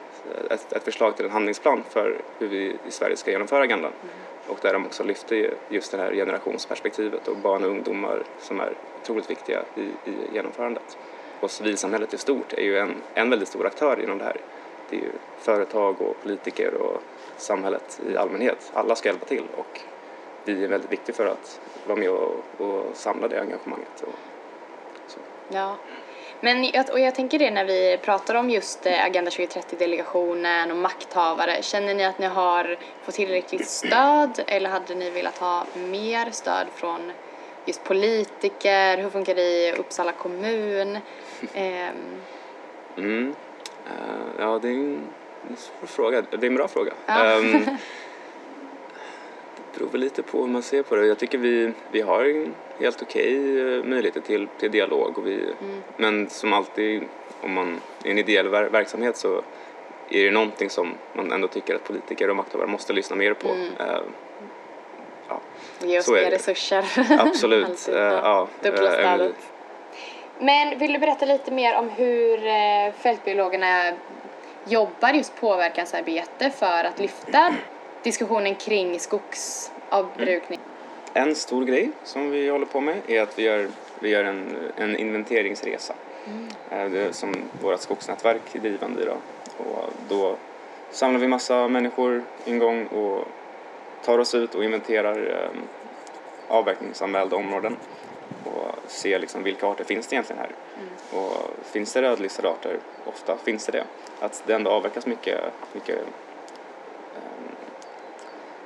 ett, 0.50 0.74
ett 0.74 0.84
förslag 0.84 1.16
till 1.16 1.26
en 1.26 1.32
handlingsplan 1.32 1.84
för 1.90 2.18
hur 2.40 2.48
vi 2.48 2.76
i 2.88 2.92
Sverige 2.92 3.18
ska 3.18 3.32
genomföra 3.32 3.64
agendan. 3.64 3.92
Och 4.48 4.60
där 4.62 4.74
de 4.74 4.86
också 4.86 5.04
lyfte 5.04 5.52
just 5.70 5.92
det 5.92 5.98
här 5.98 6.14
generationsperspektivet 6.14 7.28
och 7.28 7.38
barn 7.38 7.64
och 7.64 7.70
ungdomar 7.70 8.24
som 8.40 8.60
är 8.60 8.74
otroligt 9.02 9.30
viktiga 9.30 9.64
i, 9.76 9.82
i 9.82 10.14
genomförandet. 10.34 10.98
Och 11.40 11.52
civilsamhället 11.52 12.14
i 12.14 12.18
stort 12.18 12.54
är 12.54 12.62
ju 12.62 12.78
en, 12.78 12.96
en 13.14 13.30
väldigt 13.30 13.48
stor 13.48 13.68
aktör 13.68 14.04
inom 14.04 14.18
det 14.18 14.24
här. 14.24 14.38
Det 14.90 14.96
är 14.96 15.00
ju 15.00 15.12
företag 15.40 16.02
och 16.02 16.22
politiker 16.22 16.74
och 16.74 17.02
samhället 17.38 18.02
i 18.10 18.18
allmänhet. 18.18 18.72
Alla 18.74 18.96
ska 18.96 19.10
hjälpa 19.10 19.26
till 19.26 19.44
och 19.58 19.82
vi 20.46 20.64
är 20.64 20.68
väldigt 20.68 20.92
viktiga 20.92 21.16
för 21.16 21.26
att 21.26 21.60
vara 21.88 22.00
med 22.00 22.10
och, 22.10 22.36
och 22.58 22.86
samla 22.94 23.28
det 23.28 23.42
engagemanget. 23.42 24.02
Och, 24.02 24.14
så. 25.08 25.20
Ja. 25.50 25.76
Men 26.42 26.72
och 26.92 27.00
jag 27.00 27.16
tänker 27.16 27.40
det 27.40 27.52
när 27.52 27.66
vi 27.66 27.98
pratar 28.02 28.36
om 28.36 28.50
just 28.50 28.86
eh, 28.86 29.06
Agenda 29.06 29.32
2030-delegationen 29.32 30.72
och 30.72 30.78
makthavare. 30.78 31.62
Känner 31.62 31.94
ni 31.94 32.06
att 32.06 32.20
ni 32.20 32.26
har 32.26 32.78
fått 33.04 33.16
tillräckligt 33.16 33.68
stöd 33.68 34.44
eller 34.48 34.70
hade 34.70 34.96
ni 34.96 35.10
velat 35.10 35.38
ha 35.38 35.66
mer 35.76 36.32
stöd 36.32 36.68
från 36.76 37.12
just 37.66 37.84
politiker? 37.84 38.98
Hur 38.98 39.10
funkar 39.10 39.36
det 39.36 39.42
i 39.42 39.74
Uppsala 39.74 40.12
kommun? 40.12 40.98
Ehm, 41.54 42.22
Mm. 42.98 43.36
Eh, 43.90 43.96
ja, 44.40 44.60
det 44.62 44.68
är 44.68 44.72
en 44.74 45.08
en 45.50 45.56
svår 45.58 45.88
fråga. 45.88 46.22
Det 46.32 46.44
är 46.46 46.50
en 46.50 46.56
bra 46.56 46.68
fråga. 46.68 46.94
Ja. 47.06 47.24
Ehm, 47.26 47.52
det 49.56 49.80
beror 49.80 49.90
väl 49.90 50.02
lite 50.02 50.24
på 50.24 50.40
hur 50.42 50.48
man 50.48 50.62
ser 50.64 50.84
på 50.84 50.96
det. 50.96 51.06
Jag 51.08 51.18
tycker 51.20 51.38
vi, 51.38 51.72
vi 51.92 52.02
har 52.02 52.26
en 52.26 52.54
helt 52.80 53.02
okej 53.02 53.60
eh, 53.60 53.84
möjligheter 53.84 54.22
till, 54.22 54.48
till 54.60 54.72
dialog. 54.72 55.18
Och 55.18 55.28
vi, 55.28 55.46
Men 55.98 56.30
som 56.30 56.54
alltid, 56.54 57.04
om 57.42 57.54
man 57.54 57.82
är 58.04 58.12
en 58.12 58.18
ideell 58.18 58.48
ver- 58.48 58.70
verksamhet 58.70 59.18
så 59.18 59.42
är 60.10 60.26
det 60.26 60.32
någonting 60.32 60.70
som 60.70 60.94
man 61.14 61.32
ändå 61.32 61.48
tycker 61.48 61.76
att 61.76 61.84
politiker 61.84 62.30
och 62.30 62.36
makthavare 62.36 62.68
måste 62.68 62.94
lyssna 62.94 63.16
mer 63.16 63.34
på. 63.34 63.48
Eh, 63.50 64.02
ja, 65.28 65.42
ge 65.80 66.00
oss 66.00 66.10
mer 66.10 66.32
resurser. 66.32 66.86
absolut. 67.20 67.66
Alltid, 67.70 67.96
Eh, 67.96 68.02
ja, 68.02 68.48
Dubbla 68.62 68.92
stödet. 68.92 69.36
Men 70.40 70.80
vill 70.80 70.94
du 70.94 71.00
berätta 71.00 71.26
lite 71.26 71.52
mer 71.52 71.76
om 71.76 71.90
hur 71.90 72.48
eh, 72.48 72.94
fältbiologerna 72.98 73.92
jobbar 74.68 75.14
just 75.14 75.36
påverkansarbete 75.36 76.50
för 76.50 76.84
att 76.84 77.00
lyfta 77.00 77.56
diskussionen 78.04 78.56
kring 78.56 79.00
skogsavbrukning? 79.00 80.60
En 81.14 81.36
stor 81.36 81.66
grej 81.66 81.92
som 82.04 82.32
vi 82.32 82.50
håller 82.50 82.66
på 82.66 82.82
med 82.82 82.98
är 83.08 83.22
att 83.22 83.40
vi 83.40 83.44
gör, 83.44 83.68
vi 84.00 84.10
gör 84.10 84.24
en, 84.24 84.58
en 84.78 84.98
inventeringsresa 84.98 85.94
Eh, 86.72 86.90
det 86.90 87.00
är 87.00 87.12
som 87.12 87.34
vårt 87.62 87.80
skogsnätverk 87.80 88.56
är 88.56 88.60
drivande 88.60 89.02
idag. 89.02 89.18
Och 89.58 89.94
då 90.10 90.36
samlar 90.92 91.20
vi 91.20 91.28
massa 91.28 91.68
människor 91.68 92.24
en 92.46 92.60
gång 92.60 92.86
och 92.86 93.28
tar 94.06 94.20
oss 94.20 94.36
ut 94.36 94.56
och 94.56 94.64
inventerar 94.64 95.44
eh, 95.44 95.62
avverkningsanmälda 96.48 97.36
områden 97.36 97.78
och 98.44 98.76
ser 98.90 99.20
liksom 99.20 99.44
vilka 99.44 99.68
arter 99.68 99.84
finns 99.84 100.08
det 100.08 100.14
egentligen 100.16 100.42
här. 100.42 100.52
Och 101.20 101.34
finns 101.72 101.94
det 101.94 102.02
rödlistade 102.02 102.50
arter, 102.50 102.80
ofta 103.06 103.38
finns 103.38 103.66
det 103.66 103.72
det, 103.72 103.84
att 104.20 104.44
det 104.46 104.54
ändå 104.54 104.72
avverkas 104.72 105.06
mycket, 105.06 105.40
mycket 105.74 105.98
eh, 107.16 107.22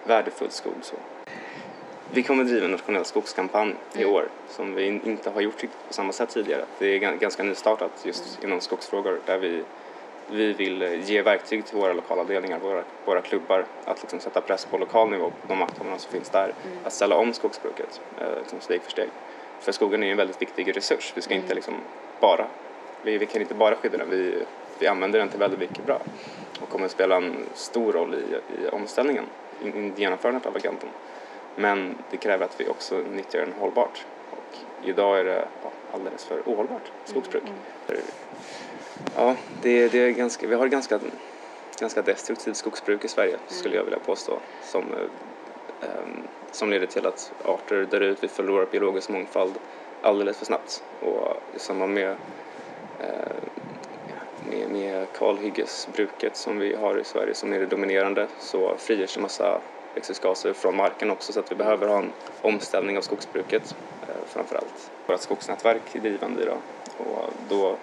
värdefull 0.03 0.51
skog. 0.51 0.73
Så. 0.81 0.95
Vi 2.11 2.23
kommer 2.23 2.43
driva 2.43 2.65
en 2.65 2.71
nationell 2.71 3.05
skogskampanj 3.05 3.75
i 3.93 4.05
år 4.05 4.27
som 4.49 4.75
vi 4.75 4.85
in- 4.85 5.01
inte 5.05 5.29
har 5.29 5.41
gjort 5.41 5.61
på 5.87 5.93
samma 5.93 6.13
sätt 6.13 6.29
tidigare. 6.29 6.65
Det 6.79 6.85
är 6.87 6.99
gan- 6.99 7.17
ganska 7.19 7.43
nystartat 7.43 7.91
just 8.03 8.43
inom 8.43 8.61
skogsfrågor 8.61 9.19
där 9.25 9.37
vi, 9.37 9.63
vi 10.29 10.53
vill 10.53 10.81
eh, 10.81 11.09
ge 11.09 11.21
verktyg 11.21 11.65
till 11.65 11.77
våra 11.77 11.93
lokalavdelningar, 11.93 12.59
våra, 12.59 12.83
våra 13.05 13.21
klubbar 13.21 13.65
att 13.85 14.01
liksom 14.01 14.19
sätta 14.19 14.41
press 14.41 14.65
på 14.65 14.77
lokal 14.77 15.09
nivå 15.09 15.29
på 15.41 15.47
de 15.47 15.57
makthavarna 15.57 15.97
som 15.97 16.11
finns 16.11 16.29
där 16.29 16.53
att 16.83 16.93
ställa 16.93 17.15
om 17.17 17.33
skogsbruket 17.33 18.01
eh, 18.21 18.37
liksom 18.39 18.59
steg 18.61 18.81
för 18.81 18.91
steg. 18.91 19.09
För 19.63 19.71
skogen 19.71 20.03
är 20.03 20.11
en 20.11 20.17
väldigt 20.17 20.41
viktig 20.41 20.77
resurs. 20.77 21.13
Vi 21.15 21.21
ska 21.21 21.33
inte 21.33 21.53
liksom 21.53 21.73
bara, 22.19 22.47
vi, 23.01 23.17
vi 23.17 23.25
kan 23.25 23.41
inte 23.41 23.53
bara 23.53 23.75
skydda 23.75 23.97
den, 23.97 24.09
vi, 24.09 24.43
vi 24.79 24.87
använder 24.87 25.19
den 25.19 25.29
till 25.29 25.39
väldigt 25.39 25.59
mycket 25.59 25.85
bra 25.85 26.01
och 26.61 26.69
kommer 26.69 26.85
att 26.85 26.91
spela 26.91 27.15
en 27.15 27.35
stor 27.53 27.93
roll 27.93 28.15
i, 28.15 28.63
i 28.63 28.67
omställningen, 28.67 29.25
i, 29.61 29.67
i 29.67 29.93
genomförandet 29.95 30.45
av 30.45 30.55
agendan. 30.55 30.89
Men 31.55 31.95
det 32.09 32.17
kräver 32.17 32.45
att 32.45 32.59
vi 32.59 32.67
också 32.67 32.95
nyttjar 32.97 33.39
den 33.39 33.53
hållbart. 33.59 34.05
Och 34.31 34.57
idag 34.87 35.19
är 35.19 35.23
det 35.23 35.47
alldeles 35.93 36.25
för 36.25 36.41
ohållbart 36.45 36.91
skogsbruk. 37.05 37.43
För, 37.87 37.97
Ja, 39.15 39.35
det, 39.61 39.87
det 39.87 39.99
är 39.99 40.09
ganska, 40.09 40.47
vi 40.47 40.55
har 40.55 40.65
ett 40.65 40.71
ganska, 40.71 40.99
ganska 41.79 42.01
destruktivt 42.01 42.55
skogsbruk 42.57 43.05
i 43.05 43.07
Sverige 43.07 43.37
skulle 43.47 43.75
jag 43.75 43.83
vilja 43.83 43.99
påstå. 43.99 44.39
Som, 44.63 44.83
ehm, 45.81 46.27
som 46.53 46.69
leder 46.69 46.87
till 46.87 47.05
att 47.05 47.31
arter 47.45 47.85
dör 47.91 48.01
ut, 48.01 48.23
vi 48.23 48.27
förlorar 48.27 48.65
biologisk 48.65 49.09
mångfald 49.09 49.53
alldeles 50.01 50.37
för 50.37 50.45
snabbt. 50.45 50.83
Och 50.99 51.37
i 51.55 51.59
samband 51.59 51.93
med, 51.93 52.15
eh, 52.99 53.07
med, 54.49 54.69
med 54.69 55.07
kalhyggesbruket 55.17 56.37
som 56.37 56.59
vi 56.59 56.75
har 56.75 56.97
i 56.97 57.03
Sverige 57.03 57.33
som 57.33 57.53
är 57.53 57.59
det 57.59 57.65
dominerande 57.65 58.27
så 58.39 58.75
frigörs 58.77 59.17
en 59.17 59.21
massa 59.21 59.61
växthusgaser 59.95 60.53
från 60.53 60.75
marken 60.75 61.11
också 61.11 61.33
så 61.33 61.39
att 61.39 61.51
vi 61.51 61.55
behöver 61.55 61.87
ha 61.87 61.97
en 61.97 62.11
omställning 62.41 62.97
av 62.97 63.01
skogsbruket 63.01 63.75
eh, 64.01 64.25
framför 64.27 64.55
allt. 64.55 64.91
Vårt 65.05 65.21
skogsnätverk 65.21 65.95
är 65.95 65.99
drivande 65.99 66.41
idag 66.41 66.57
och 66.97 67.29
då 67.49 67.77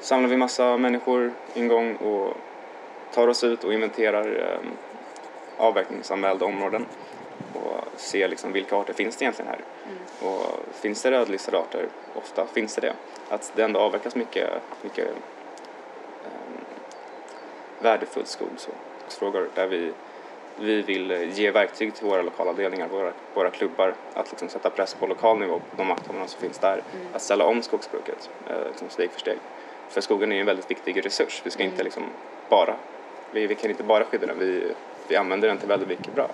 samlar 0.00 0.28
vi 0.28 0.36
massa 0.36 0.76
människor 0.76 1.32
en 1.54 1.68
gång 1.68 1.96
och 1.96 2.36
tar 3.14 3.28
oss 3.28 3.44
ut 3.44 3.64
och 3.64 3.74
inventerar 3.74 4.40
eh, 4.40 4.68
avverkningsanmälda 5.56 6.46
områden 6.46 6.86
ser 8.02 8.28
liksom 8.28 8.52
vilka 8.52 8.76
arter 8.76 8.92
finns 8.92 9.16
det 9.16 9.24
egentligen 9.24 9.50
här. 9.50 9.60
Och 10.28 10.46
finns 10.72 11.02
det 11.02 11.10
rödlistade 11.10 11.58
arter, 11.58 11.88
ofta 12.14 12.46
finns 12.46 12.74
det 12.74 12.80
det, 12.80 12.94
att 13.28 13.52
det 13.56 13.62
ändå 13.62 13.80
avverkas 13.80 14.14
mycket, 14.14 14.50
mycket 14.82 15.08
eh, 16.24 16.32
värdefull 17.78 18.26
skog. 18.26 18.48
Så. 18.56 18.70
Frågor 19.08 19.48
där 19.54 19.66
vi, 19.66 19.92
vi 20.58 20.82
vill 20.82 21.30
ge 21.32 21.50
verktyg 21.50 21.94
till 21.94 22.06
våra 22.06 22.22
lokalavdelningar, 22.22 22.88
våra, 22.88 23.12
våra 23.34 23.50
klubbar 23.50 23.94
att 24.14 24.30
liksom 24.30 24.48
sätta 24.48 24.70
press 24.70 24.94
på 24.94 25.06
lokal 25.06 25.38
nivå 25.38 25.58
på 25.70 25.76
de 25.76 25.86
makthavarna 25.86 26.26
som 26.26 26.40
finns 26.40 26.58
där 26.58 26.82
att 27.12 27.22
ställa 27.22 27.44
om 27.44 27.62
skogsbruket 27.62 28.30
eh, 28.48 28.66
liksom 28.68 28.88
steg 28.88 29.10
för 29.10 29.20
steg. 29.20 29.38
För 29.88 30.00
skogen 30.00 30.32
är 30.32 30.40
en 30.40 30.46
väldigt 30.46 30.70
viktig 30.70 31.06
resurs. 31.06 31.42
Vi 31.44 31.50
ska 31.50 31.62
inte 31.62 31.82
liksom 31.82 32.02
bara, 32.48 32.76
vi, 33.30 33.46
vi 33.46 33.54
kan 33.54 33.70
inte 33.70 33.82
bara 33.82 34.04
skydda 34.04 34.26
den, 34.26 34.38
vi, 34.38 34.72
vi 35.08 35.16
använder 35.16 35.48
den 35.48 35.58
till 35.58 35.68
väldigt 35.68 35.88
mycket 35.88 36.14
bra 36.14 36.28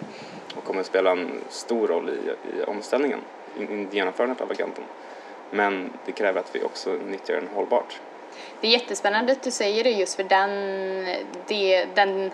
och 0.58 0.64
kommer 0.64 0.80
att 0.80 0.86
spela 0.86 1.10
en 1.10 1.30
stor 1.48 1.88
roll 1.88 2.08
i, 2.08 2.58
i 2.58 2.62
omställningen, 2.62 3.20
i, 3.58 3.62
i 3.62 3.86
genomförandet 3.90 4.40
av 4.40 4.50
agendan. 4.50 4.84
Men 5.50 5.90
det 6.04 6.12
kräver 6.12 6.40
att 6.40 6.54
vi 6.54 6.62
också 6.62 6.90
nyttjar 6.90 7.34
den 7.34 7.48
hållbart. 7.54 8.00
Det 8.60 8.66
är 8.66 8.70
jättespännande 8.70 9.32
att 9.32 9.42
du 9.42 9.50
säger 9.50 9.84
det 9.84 9.90
just 9.90 10.14
för 10.14 10.24
den, 10.24 10.50
det, 11.46 11.84
den 11.94 12.30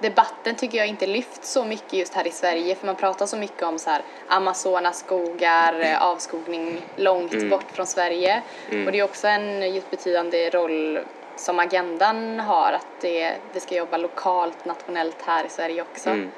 debatten 0.00 0.54
tycker 0.54 0.78
jag 0.78 0.86
inte 0.86 1.06
lyfts 1.06 1.52
så 1.52 1.64
mycket 1.64 1.92
just 1.92 2.14
här 2.14 2.26
i 2.26 2.30
Sverige 2.30 2.74
för 2.74 2.86
man 2.86 2.96
pratar 2.96 3.26
så 3.26 3.36
mycket 3.36 3.62
om 3.62 3.78
så 3.78 3.90
här 3.90 4.02
Amazonaskogar, 4.28 5.80
eh, 5.80 6.02
avskogning 6.02 6.82
långt 6.96 7.50
bort 7.50 7.70
från 7.72 7.86
Sverige 7.86 8.42
och 8.86 8.92
det 8.92 8.98
är 8.98 9.04
också 9.04 9.26
en 9.28 9.74
just 9.74 9.90
betydande 9.90 10.50
roll 10.50 10.98
som 11.36 11.58
agendan 11.58 12.40
har 12.40 12.72
att 12.72 12.86
det, 13.00 13.32
vi 13.52 13.60
ska 13.60 13.74
jobba 13.74 13.96
lokalt, 13.96 14.64
nationellt 14.64 15.22
här 15.22 15.44
i 15.44 15.48
Sverige 15.48 15.82
också. 15.82 16.10
Mm. 16.10 16.30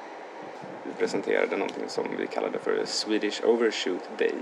Vi 0.86 0.98
presenterade 0.98 1.56
någonting 1.56 1.84
som 1.88 2.04
vi 2.18 2.26
kallade 2.26 2.58
för 2.58 2.84
Swedish 2.84 3.44
Overshoot 3.44 4.08
Day 4.18 4.34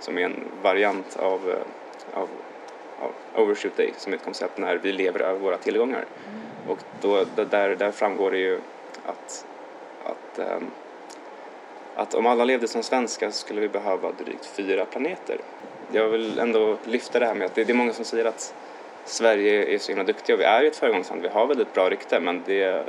som 0.00 0.18
är 0.18 0.24
en 0.24 0.44
variant 0.62 1.16
av, 1.16 1.50
eh, 1.50 2.20
av, 2.20 2.28
av 2.98 3.42
Overshoot 3.42 3.76
Day 3.76 3.92
som 3.96 4.12
är 4.12 4.16
ett 4.16 4.24
koncept 4.24 4.58
när 4.58 4.76
vi 4.76 4.92
lever 4.92 5.20
över 5.20 5.38
våra 5.38 5.56
tillgångar. 5.56 6.04
Och 6.68 6.78
då, 7.00 7.24
där, 7.50 7.76
där 7.76 7.90
framgår 7.90 8.30
det 8.30 8.38
ju 8.38 8.60
att, 9.06 9.46
att, 10.04 10.38
ehm, 10.38 10.70
att 11.94 12.14
om 12.14 12.26
alla 12.26 12.44
levde 12.44 12.68
som 12.68 12.82
svenskar 12.82 13.30
så 13.30 13.38
skulle 13.38 13.60
vi 13.60 13.68
behöva 13.68 14.12
drygt 14.12 14.46
fyra 14.46 14.84
planeter. 14.84 15.38
Jag 15.92 16.08
vill 16.08 16.38
ändå 16.38 16.76
lyfta 16.84 17.18
det 17.18 17.26
här 17.26 17.34
med 17.34 17.46
att 17.46 17.54
det, 17.54 17.64
det 17.64 17.72
är 17.72 17.76
många 17.76 17.92
som 17.92 18.04
säger 18.04 18.24
att 18.24 18.54
Sverige 19.04 19.74
är 19.74 19.78
så 19.78 19.92
himla 19.92 20.04
duktiga 20.04 20.34
och 20.34 20.40
vi 20.40 20.44
är 20.44 20.62
ju 20.62 20.68
ett 20.68 20.76
föregångsland, 20.76 21.22
vi 21.22 21.28
har 21.28 21.46
väldigt 21.46 21.74
bra 21.74 21.90
rykte 21.90 22.20
men 22.20 22.42
det, 22.46 22.84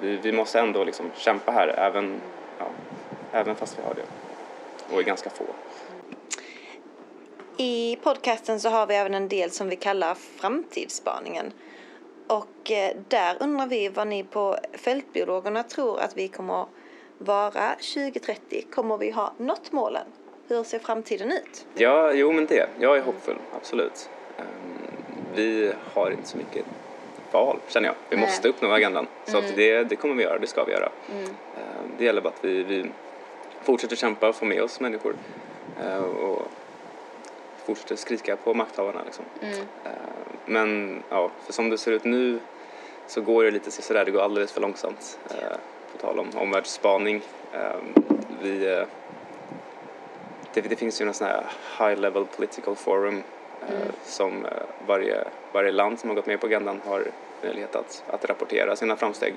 vi, 0.00 0.16
vi 0.16 0.32
måste 0.32 0.60
ändå 0.60 0.84
liksom 0.84 1.10
kämpa 1.16 1.52
här 1.52 1.68
även, 1.68 2.20
även 3.32 3.56
fast 3.56 3.78
vi 3.78 3.82
har 3.82 3.94
det 3.94 4.02
och 4.94 4.98
är 5.00 5.04
ganska 5.04 5.30
få. 5.30 5.44
I 7.56 7.96
podcasten 8.02 8.60
så 8.60 8.68
har 8.68 8.86
vi 8.86 8.94
även 8.94 9.14
en 9.14 9.28
del 9.28 9.50
som 9.50 9.68
vi 9.68 9.76
kallar 9.76 10.14
framtidsspaningen. 10.14 11.52
Och 12.26 12.70
eh, 12.70 12.96
där 13.08 13.36
undrar 13.40 13.66
vi 13.66 13.88
vad 13.88 14.06
ni 14.06 14.24
på 14.24 14.56
Fältbiologerna 14.72 15.62
tror 15.62 16.00
att 16.00 16.16
vi 16.16 16.28
kommer 16.28 16.66
vara 17.18 17.70
2030? 17.94 18.64
Kommer 18.72 18.96
vi 18.98 19.10
ha 19.10 19.32
nått 19.36 19.72
målen? 19.72 20.06
Hur 20.48 20.62
ser 20.64 20.78
framtiden 20.78 21.32
ut? 21.32 21.66
Ja, 21.74 22.12
jo 22.12 22.32
men 22.32 22.46
det. 22.46 22.68
Jag 22.78 22.96
är 22.96 23.02
hoppfull, 23.02 23.38
absolut. 23.56 24.10
Ehm, 24.38 24.44
Vi 25.34 25.72
har 25.94 26.10
inte 26.10 26.28
så 26.28 26.36
mycket 26.38 26.64
val, 27.32 27.58
känner 27.68 27.88
jag. 27.88 27.94
Vi 28.10 28.16
Nej. 28.16 28.26
måste 28.26 28.48
uppnå 28.48 28.70
agendan. 28.72 29.06
Så 29.24 29.38
att 29.38 29.56
det, 29.56 29.84
det 29.84 29.96
kommer 29.96 30.14
vi 30.14 30.22
göra, 30.22 30.38
det 30.38 30.46
ska 30.46 30.64
vi 30.64 30.72
göra. 30.72 30.88
Ehm, 31.12 31.34
Det 31.98 32.04
gäller 32.04 32.20
bara 32.20 32.28
att 32.38 32.44
vi, 32.44 32.62
vi 32.62 32.86
fortsätter 33.62 33.96
kämpa 33.96 34.28
och 34.28 34.34
få 34.34 34.44
med 34.44 34.62
oss 34.62 34.80
människor. 34.80 35.14
eh, 35.82 35.96
Och 36.02 36.42
fortsätter 37.66 37.96
skrika 37.96 38.36
på 38.36 38.54
makthavarna 38.54 39.00
liksom. 39.04 39.24
Ehm, 39.40 39.66
Men 40.46 41.02
ja, 41.10 41.30
för 41.46 41.52
som 41.52 41.70
det 41.70 41.78
ser 41.78 41.92
ut 41.92 42.04
nu 42.04 42.38
så 43.06 43.20
går 43.20 43.44
det 43.44 43.50
lite 43.50 43.70
sådär, 43.70 44.04
det 44.04 44.10
går 44.10 44.20
alldeles 44.22 44.52
för 44.52 44.60
långsamt. 44.60 45.18
Eh, 45.30 45.56
På 45.92 45.98
tal 45.98 46.18
om 46.18 46.28
omvärldsspaning. 46.34 47.22
Ehm, 47.52 47.94
Vi, 48.42 48.72
eh, 48.72 48.82
det, 50.52 50.60
det 50.60 50.76
finns 50.76 51.00
ju 51.00 51.04
någon 51.04 51.14
sån 51.14 51.26
här 51.26 51.44
high 51.78 52.00
level 52.00 52.24
political 52.26 52.76
forum 52.76 53.22
eh, 53.68 53.90
som 54.04 54.44
eh, 54.44 54.50
varje, 54.86 55.24
varje 55.52 55.72
land 55.72 56.00
som 56.00 56.08
har 56.10 56.14
gått 56.16 56.26
med 56.26 56.40
på 56.40 56.46
agendan 56.46 56.80
har 56.86 57.04
möjlighet 57.42 57.76
att, 57.76 58.04
att 58.06 58.24
rapportera 58.24 58.76
sina 58.76 58.96
framsteg. 58.96 59.34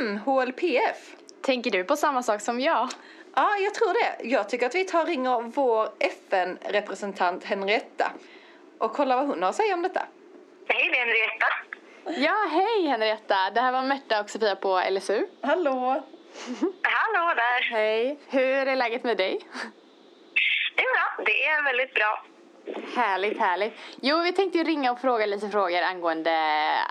Mm, 0.00 0.18
HLPF. 0.18 1.16
Tänker 1.42 1.70
du 1.70 1.84
på 1.84 1.96
samma 1.96 2.22
sak 2.22 2.40
som 2.40 2.60
jag? 2.60 2.88
Ja, 3.34 3.56
jag 3.56 3.74
tror 3.74 3.92
det. 3.92 4.28
Jag 4.28 4.48
tycker 4.48 4.66
att 4.66 4.74
vi 4.74 4.84
tar 4.84 5.00
och 5.00 5.06
ringer 5.06 5.40
vår 5.40 5.88
FN-representant 5.98 7.44
Henrietta 7.44 8.12
och 8.78 8.92
kollar 8.92 9.16
vad 9.16 9.26
hon 9.26 9.42
har 9.42 9.50
att 9.50 9.56
säga 9.56 9.74
om 9.74 9.82
detta. 9.82 10.02
Hej, 10.68 10.88
det 10.92 10.98
är 10.98 11.06
Henrietta. 11.06 11.46
Ja, 12.04 12.48
hej 12.50 12.86
Henrietta! 12.86 13.50
Det 13.54 13.60
här 13.60 13.72
var 13.72 13.82
Märta 13.82 14.20
och 14.20 14.30
Sofia 14.30 14.56
på 14.56 14.82
LSU. 14.90 15.26
Hallå! 15.42 16.02
Hallå 16.82 17.34
där. 17.36 17.62
Hej! 17.70 18.18
Hur 18.28 18.68
är 18.68 18.76
läget 18.76 19.04
med 19.04 19.16
dig? 19.16 19.40
Det 20.76 20.82
är 20.82 20.92
bra. 20.94 21.24
Det 21.24 21.46
är 21.46 21.64
väldigt 21.64 21.94
bra. 21.94 22.24
Härligt, 22.94 23.38
härligt. 23.38 23.72
Jo, 24.00 24.22
vi 24.22 24.32
tänkte 24.32 24.58
ringa 24.58 24.92
och 24.92 25.00
fråga 25.00 25.26
lite 25.26 25.48
frågor 25.48 25.82
angående 25.82 26.30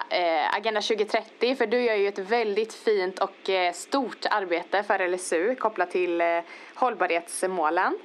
eh, 0.10 0.56
Agenda 0.56 0.82
2030 0.82 1.56
för 1.56 1.68
du 1.68 1.82
gör 1.82 1.96
ju 1.96 2.08
ett 2.08 2.20
väldigt 2.20 2.74
fint 2.74 3.20
och 3.20 3.50
eh, 3.50 3.74
stort 3.74 4.26
arbete 4.32 4.84
för 4.84 5.08
LSU 5.08 5.56
kopplat 5.56 5.92
till 5.92 6.22
eh, 6.22 6.40
hållbarhetsmålen. 6.76 8.00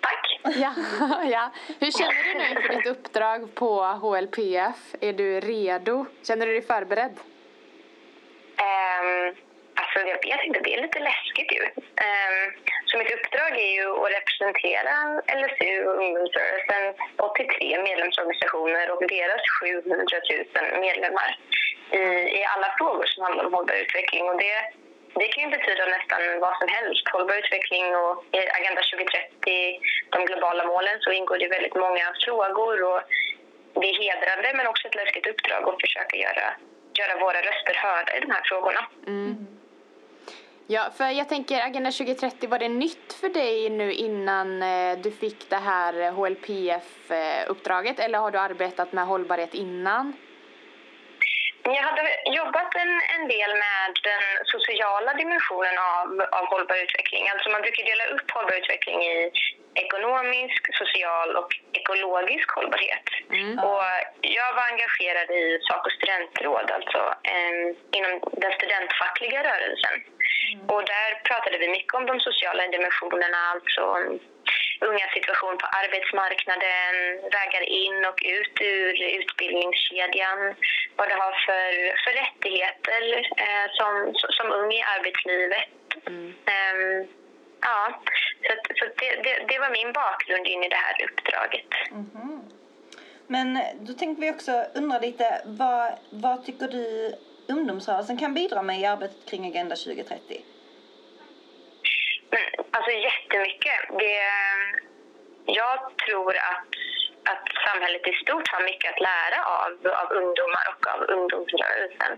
Tack. 0.00 0.56
Ja, 0.56 0.74
ja. 1.30 1.50
Hur 1.78 1.90
känner 1.90 2.32
du 2.32 2.38
nu 2.38 2.48
inför 2.48 2.76
ditt 2.76 2.86
uppdrag 2.86 3.54
på 3.54 3.84
HLPF? 3.84 4.94
Är 5.00 5.12
du 5.12 5.40
redo? 5.40 6.06
Känner 6.22 6.46
du 6.46 6.52
dig 6.52 6.62
förberedd? 6.62 7.16
Um, 8.58 9.47
för 10.00 10.08
jag 10.14 10.22
vet 10.28 10.46
inte. 10.46 10.60
Det 10.60 10.74
är 10.74 10.82
lite 10.82 11.00
läskigt 11.10 11.50
ju. 11.56 11.62
Ehm, 12.06 12.44
så 12.88 12.98
mitt 12.98 13.14
uppdrag 13.16 13.52
är 13.66 13.72
ju 13.78 13.86
att 14.02 14.12
representera 14.18 14.94
LSU 15.40 15.72
och 15.88 15.96
ungdomsrörelsen 16.04 16.82
83 17.16 17.82
medlemsorganisationer 17.88 18.90
och 18.90 19.02
deras 19.16 19.42
700 19.60 20.18
000 20.72 20.80
medlemmar 20.86 21.28
i, 22.00 22.02
i 22.40 22.42
alla 22.52 22.68
frågor 22.78 23.06
som 23.06 23.22
handlar 23.24 23.44
om 23.44 23.54
hållbar 23.54 23.74
utveckling. 23.84 24.24
Och 24.30 24.38
det, 24.44 24.56
det 25.20 25.28
kan 25.32 25.44
ju 25.44 25.50
betyda 25.56 25.84
nästan 25.86 26.20
vad 26.44 26.54
som 26.60 26.68
helst. 26.76 27.08
Hållbar 27.12 27.34
utveckling 27.42 27.86
och 27.96 28.14
Agenda 28.58 28.82
2030, 28.82 29.80
de 30.14 30.18
globala 30.28 30.64
målen, 30.72 30.96
så 31.00 31.10
ingår 31.12 31.38
det 31.38 31.48
väldigt 31.56 31.78
många 31.84 32.06
frågor. 32.24 32.76
Och 32.90 33.00
det 33.80 33.88
är 33.90 33.96
hedrande 34.04 34.48
men 34.54 34.66
också 34.66 34.88
ett 34.88 35.00
läskigt 35.00 35.26
uppdrag 35.26 35.62
att 35.68 35.80
försöka 35.84 36.16
göra, 36.16 36.46
göra 37.00 37.14
våra 37.24 37.40
röster 37.48 37.74
hörda 37.84 38.16
i 38.16 38.20
de 38.20 38.30
här 38.30 38.42
frågorna. 38.44 38.82
Mm. 39.06 39.57
Ja, 40.70 40.90
för 40.96 41.08
jag 41.08 41.28
tänker 41.28 41.66
Agenda 41.66 41.90
2030, 41.90 42.48
var 42.48 42.58
det 42.58 42.68
nytt 42.68 43.12
för 43.12 43.28
dig 43.28 43.70
nu 43.70 43.92
innan 43.92 44.62
eh, 44.62 44.98
du 45.02 45.10
fick 45.10 45.50
det 45.50 45.56
här 45.56 46.00
eh, 46.00 46.14
HLPF-uppdraget 46.14 47.98
eh, 47.98 48.04
eller 48.04 48.18
har 48.18 48.30
du 48.30 48.38
arbetat 48.38 48.92
med 48.92 49.06
hållbarhet 49.06 49.54
innan? 49.54 50.12
Jag 51.76 51.82
hade 51.88 52.02
jobbat 52.40 52.74
en, 52.74 52.92
en 53.16 53.28
del 53.28 53.50
med 53.64 53.90
den 54.10 54.22
sociala 54.54 55.14
dimensionen 55.14 55.76
av, 55.78 56.08
av 56.38 56.44
hållbar 56.52 56.76
utveckling. 56.84 57.28
Alltså 57.28 57.50
man 57.50 57.62
brukar 57.62 57.84
dela 57.84 58.04
upp 58.14 58.30
hållbar 58.30 58.56
utveckling 58.62 59.02
i 59.02 59.32
ekonomisk, 59.74 60.60
social 60.82 61.36
och 61.36 61.50
ekologisk 61.72 62.50
hållbarhet. 62.50 63.06
Och 63.68 63.84
jag 64.20 64.50
var 64.56 64.64
engagerad 64.72 65.28
i 65.30 65.58
sak 65.68 65.86
och 65.86 65.92
studentråd, 65.98 66.70
alltså 66.70 67.00
eh, 67.32 67.60
inom 67.98 68.12
den 68.42 68.52
studentfackliga 68.58 69.40
rörelsen. 69.50 69.96
Och 70.72 70.82
där 70.92 71.08
pratade 71.28 71.58
vi 71.58 71.68
mycket 71.68 71.94
om 71.94 72.06
de 72.06 72.20
sociala 72.20 72.62
dimensionerna, 72.66 73.38
alltså 73.54 73.82
ungas 74.80 75.12
situation 75.18 75.58
på 75.62 75.66
arbetsmarknaden, 75.82 76.92
vägar 77.36 77.64
in 77.82 77.98
och 78.10 78.18
ut 78.36 78.56
ur 78.60 78.94
utbildningskedjan, 79.20 80.40
vad 80.96 81.08
det 81.08 81.18
har 81.24 81.34
för, 81.46 81.70
för 82.02 82.12
rättigheter 82.22 83.02
eh, 83.44 83.66
som, 83.78 83.90
som 84.36 84.46
ung 84.60 84.72
i 84.72 84.82
arbetslivet. 84.94 85.68
Ehm, 86.52 87.08
ja, 87.60 88.02
så, 88.46 88.52
så 88.78 88.84
det, 89.00 89.10
det, 89.24 89.34
det 89.48 89.58
var 89.58 89.70
min 89.70 89.92
bakgrund 89.92 90.46
in 90.46 90.64
i 90.64 90.68
det 90.68 90.82
här 90.86 90.96
uppdraget. 91.06 91.70
Men 93.26 93.58
då 93.80 93.92
tänkte 93.92 94.20
vi 94.20 94.30
också 94.30 94.64
undra 94.74 94.98
lite, 94.98 95.42
vad, 95.44 95.98
vad 96.10 96.44
tycker 96.46 96.68
du 96.68 97.14
ungdomsrörelsen 97.48 98.16
kan 98.16 98.34
bidra 98.34 98.62
med 98.62 98.80
i 98.80 98.86
arbetet 98.86 99.30
kring 99.30 99.46
Agenda 99.46 99.76
2030? 99.76 100.44
Mm, 102.32 102.50
alltså 102.70 102.90
jättemycket. 102.90 103.78
Det, 103.98 104.20
jag 105.46 105.78
tror 106.06 106.36
att, 106.36 106.72
att 107.32 107.46
samhället 107.66 108.06
i 108.06 108.12
stort 108.12 108.48
har 108.48 108.62
mycket 108.64 108.92
att 108.92 109.00
lära 109.00 109.38
av, 109.44 109.70
av 110.02 110.08
ungdomar 110.20 110.64
och 110.72 110.86
av 110.94 111.00
ungdomsrörelsen. 111.16 112.12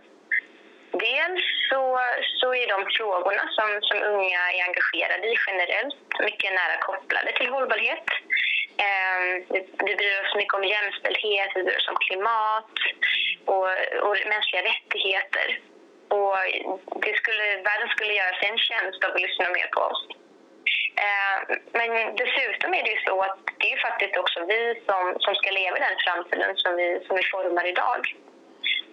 Dels 0.93 1.45
så, 1.71 2.01
så 2.41 2.55
är 2.55 2.67
de 2.75 2.87
frågorna 2.99 3.45
som, 3.57 3.69
som 3.83 3.99
unga 4.03 4.43
är 4.57 4.63
engagerade 4.69 5.27
i 5.33 5.37
generellt 5.47 6.21
mycket 6.21 6.53
nära 6.53 6.77
kopplade 6.81 7.33
till 7.33 7.49
hållbarhet. 7.49 8.07
Eh, 8.87 9.23
vi, 9.53 9.59
vi 9.87 9.97
bryr 9.97 10.21
oss 10.23 10.35
mycket 10.37 10.55
om 10.55 10.65
jämställdhet, 10.65 11.51
vi 11.55 11.63
bryr 11.63 11.77
oss 11.77 11.89
om 11.89 11.97
klimat 12.07 12.75
och, 13.45 13.69
och 14.07 14.17
mänskliga 14.27 14.63
rättigheter. 14.63 15.59
Och 16.17 16.37
det 17.07 17.15
skulle, 17.21 17.47
världen 17.69 17.89
skulle 17.89 18.15
göra 18.21 18.35
sig 18.37 18.49
en 18.49 18.59
tjänst 18.59 19.05
av 19.05 19.11
att 19.11 19.23
lyssna 19.27 19.45
mer 19.59 19.69
på 19.77 19.81
oss. 19.91 20.03
Eh, 21.07 21.39
men 21.79 21.91
dessutom 22.23 22.75
är 22.75 22.83
det 22.83 22.91
ju 22.97 23.01
så 23.09 23.17
att 23.23 23.39
det 23.61 23.73
är 23.73 23.79
faktiskt 23.89 24.17
också 24.17 24.39
vi 24.45 24.63
som, 24.87 25.05
som 25.25 25.35
ska 25.35 25.51
leva 25.51 25.77
i 25.77 25.81
den 25.81 25.99
framtiden 26.07 26.57
som 26.57 26.77
vi, 26.77 26.89
som 27.07 27.17
vi 27.17 27.23
formar 27.23 27.67
idag. 27.67 28.03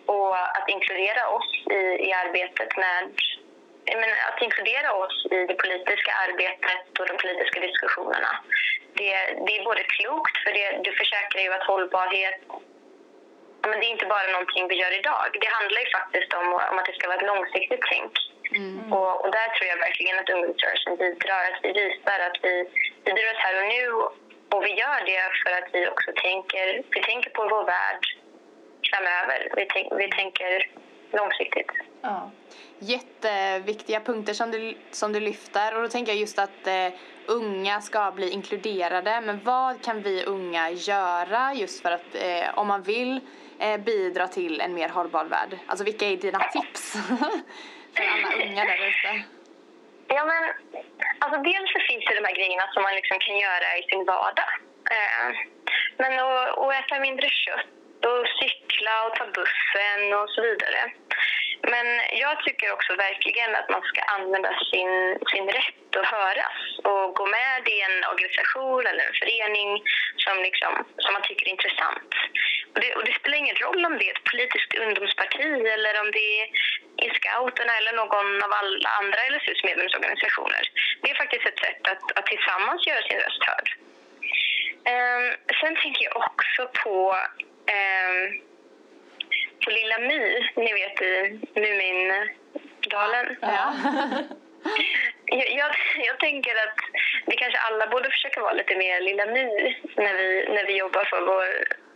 Och 0.06 0.38
att 0.58 0.70
inkludera 0.70 1.30
oss 1.30 1.50
i, 1.72 1.82
i 2.08 2.14
arbetet 2.14 2.78
med 2.78 3.02
men 3.96 4.10
att 4.30 4.42
inkludera 4.42 4.94
oss 4.94 5.26
i 5.32 5.46
det 5.46 5.58
politiska 5.64 6.12
arbetet 6.26 7.00
och 7.00 7.08
de 7.08 7.18
politiska 7.18 7.60
diskussionerna. 7.60 8.32
Det, 8.94 9.12
det 9.46 9.58
är 9.58 9.64
både 9.64 9.84
klokt, 9.84 10.38
för 10.44 10.52
det, 10.54 10.82
det 10.84 10.92
försäkrar 10.92 11.42
ju 11.42 11.54
att 11.54 11.64
hållbarhet 11.64 12.42
men 13.70 13.80
det 13.80 13.86
är 13.90 13.96
inte 13.98 14.14
bara 14.16 14.28
någonting 14.36 14.64
vi 14.72 14.76
gör 14.84 14.94
idag. 15.02 15.24
Det 15.44 15.52
handlar 15.58 15.80
ju 15.86 15.90
faktiskt 16.00 16.32
om, 16.40 16.48
om 16.72 16.76
att 16.80 16.88
det 16.90 16.96
ska 16.98 17.08
vara 17.08 17.20
ett 17.22 17.32
långsiktigt 17.34 17.84
tänk. 17.94 18.14
Och, 18.98 19.14
och 19.24 19.32
där 19.38 19.48
tror 19.56 19.68
jag 19.72 19.78
verkligen 19.88 20.20
att 20.20 20.30
ungdomsrörelsen 20.36 20.96
bidrar. 21.02 21.44
Att 21.50 21.60
vi 21.66 21.72
visar 21.82 22.20
att 22.28 22.38
vi, 22.46 22.56
vi 23.06 23.10
bryr 23.14 23.32
oss 23.34 23.44
här 23.46 23.56
och 23.62 23.68
nu 23.76 23.84
och 24.54 24.62
vi 24.66 24.72
gör 24.82 25.00
det 25.12 25.26
för 25.44 25.52
att 25.60 25.70
vi 25.76 25.82
också 25.94 26.12
tänker, 26.28 26.84
vi 26.96 27.02
tänker 27.02 27.30
på 27.30 27.42
vår 27.54 27.64
värld 27.76 28.04
framöver. 28.90 29.40
Vi, 29.56 29.68
tänk, 29.74 29.88
vi 30.02 30.10
tänker 30.10 30.70
långsiktigt. 31.12 31.72
Ja. 32.02 32.32
Jätteviktiga 32.80 34.00
punkter 34.00 34.34
som 34.34 34.52
du, 34.52 34.78
som 34.92 35.14
du 35.14 35.20
lyfter 35.20 35.76
och 35.76 35.82
då 35.82 35.88
tänker 35.88 36.12
jag 36.12 36.20
just 36.20 36.40
att 36.40 36.68
eh, 36.68 36.90
unga 37.28 37.82
ska 37.82 38.12
bli 38.12 38.30
inkluderade 38.30 39.22
men 39.22 39.44
vad 39.44 39.84
kan 39.84 40.02
vi 40.02 40.24
unga 40.26 40.70
göra 40.70 41.54
just 41.54 41.82
för 41.82 41.92
att 41.92 42.16
eh, 42.16 42.60
om 42.60 42.68
man 42.68 42.84
vill 42.84 43.20
Eh, 43.60 43.78
bidra 43.78 44.28
till 44.28 44.62
en 44.62 44.74
mer 44.74 44.90
hållbar 44.90 45.26
värld? 45.26 45.58
Alltså 45.68 45.86
vilka 45.86 46.06
är 46.06 46.18
dina 46.18 46.40
tips 46.40 46.92
för 47.96 48.04
alla 48.04 48.46
unga 48.46 48.64
där 48.66 48.88
ute? 48.90 49.24
Ja, 50.08 50.26
men 50.26 50.44
alltså 51.20 51.42
dels 51.42 51.72
så 51.74 51.80
finns 51.90 52.06
det 52.06 52.16
de 52.16 52.26
här 52.28 52.36
grejerna 52.36 52.66
som 52.74 52.84
man 52.84 52.96
liksom 52.96 53.20
kan 53.20 53.38
göra 53.38 53.78
i 53.80 53.84
sin 53.90 54.06
vardag. 54.06 54.52
Eh, 54.96 55.30
men 55.98 56.20
att, 56.20 56.58
att 56.58 56.74
äta 56.80 57.00
mindre 57.00 57.30
kött 57.30 58.06
och 58.10 58.24
cykla 58.40 58.94
och 59.06 59.16
ta 59.16 59.26
bussen 59.26 60.02
och 60.20 60.30
så 60.30 60.42
vidare. 60.42 60.82
Men 61.62 61.88
jag 62.24 62.44
tycker 62.46 62.74
också 62.74 62.96
verkligen 62.96 63.56
att 63.56 63.70
man 63.70 63.82
ska 63.82 64.02
använda 64.02 64.52
sin, 64.72 64.92
sin 65.32 65.48
rätt 65.58 65.96
att 66.00 66.12
höras 66.18 66.60
och 66.92 67.16
gå 67.20 67.26
med 67.26 67.62
i 67.76 67.78
en 67.88 67.98
organisation 68.14 68.84
eller 68.88 69.04
en 69.08 69.20
förening 69.22 69.70
som, 70.24 70.36
liksom, 70.48 70.74
som 71.04 71.14
man 71.14 71.22
tycker 71.22 71.46
är 71.48 71.58
intressant. 71.58 72.12
Och 72.78 72.84
det, 72.84 72.96
och 72.96 73.06
det 73.06 73.14
spelar 73.20 73.38
ingen 73.38 73.56
roll 73.56 73.86
om 73.86 73.98
det 73.98 74.08
är 74.10 74.16
ett 74.16 74.30
politiskt 74.32 74.72
ungdomsparti 74.86 75.50
eller 75.76 75.94
om 76.02 76.12
det 76.18 76.30
är 77.04 77.10
scouterna 77.18 77.74
eller 77.78 77.94
någon 78.02 78.44
av 78.46 78.52
alla 78.62 78.90
andra 79.00 79.20
LSUs 79.32 79.64
medlemsorganisationer. 79.64 80.64
Det 81.02 81.10
är 81.12 81.16
faktiskt 81.16 81.46
ett 81.48 81.60
sätt 81.60 81.82
att, 81.92 82.18
att 82.18 82.26
tillsammans 82.26 82.88
göra 82.88 83.02
sin 83.02 83.20
röst 83.26 83.44
hörd. 83.50 83.68
Ehm, 84.92 85.26
sen 85.60 85.76
tänker 85.76 86.04
jag 86.06 86.18
också 86.18 86.62
på, 86.84 87.18
ehm, 87.76 88.42
på 89.64 89.70
Lilla 89.72 89.98
My, 90.00 90.24
ni 90.56 90.74
vet 90.74 91.02
i 91.02 91.14
Mumindalen. 91.62 93.28
Ja. 93.42 93.74
Jag, 95.26 95.50
jag, 95.52 95.72
jag 96.08 96.20
tänker 96.20 96.56
att 96.56 96.80
vi 97.26 97.36
kanske 97.36 97.60
alla 97.60 97.88
borde 97.88 98.10
försöka 98.10 98.42
vara 98.42 98.54
lite 98.54 98.76
mer 98.76 99.02
Lilla 99.02 99.26
My 99.26 99.76
när 99.96 100.14
vi, 100.14 100.50
när 100.56 100.66
vi 100.66 100.78
jobbar 100.78 101.06
för 101.06 101.22
vår, 101.22 101.48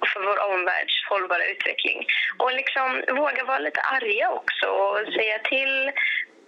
för 0.07 0.19
vår 0.19 0.39
omvärlds 0.51 0.95
hållbara 1.09 1.45
utveckling. 1.45 2.05
Och 2.37 2.53
liksom 2.53 3.03
våga 3.07 3.43
vara 3.43 3.59
lite 3.59 3.81
arga 3.81 4.29
också 4.29 4.67
och 4.67 5.13
säga 5.13 5.39
till 5.39 5.91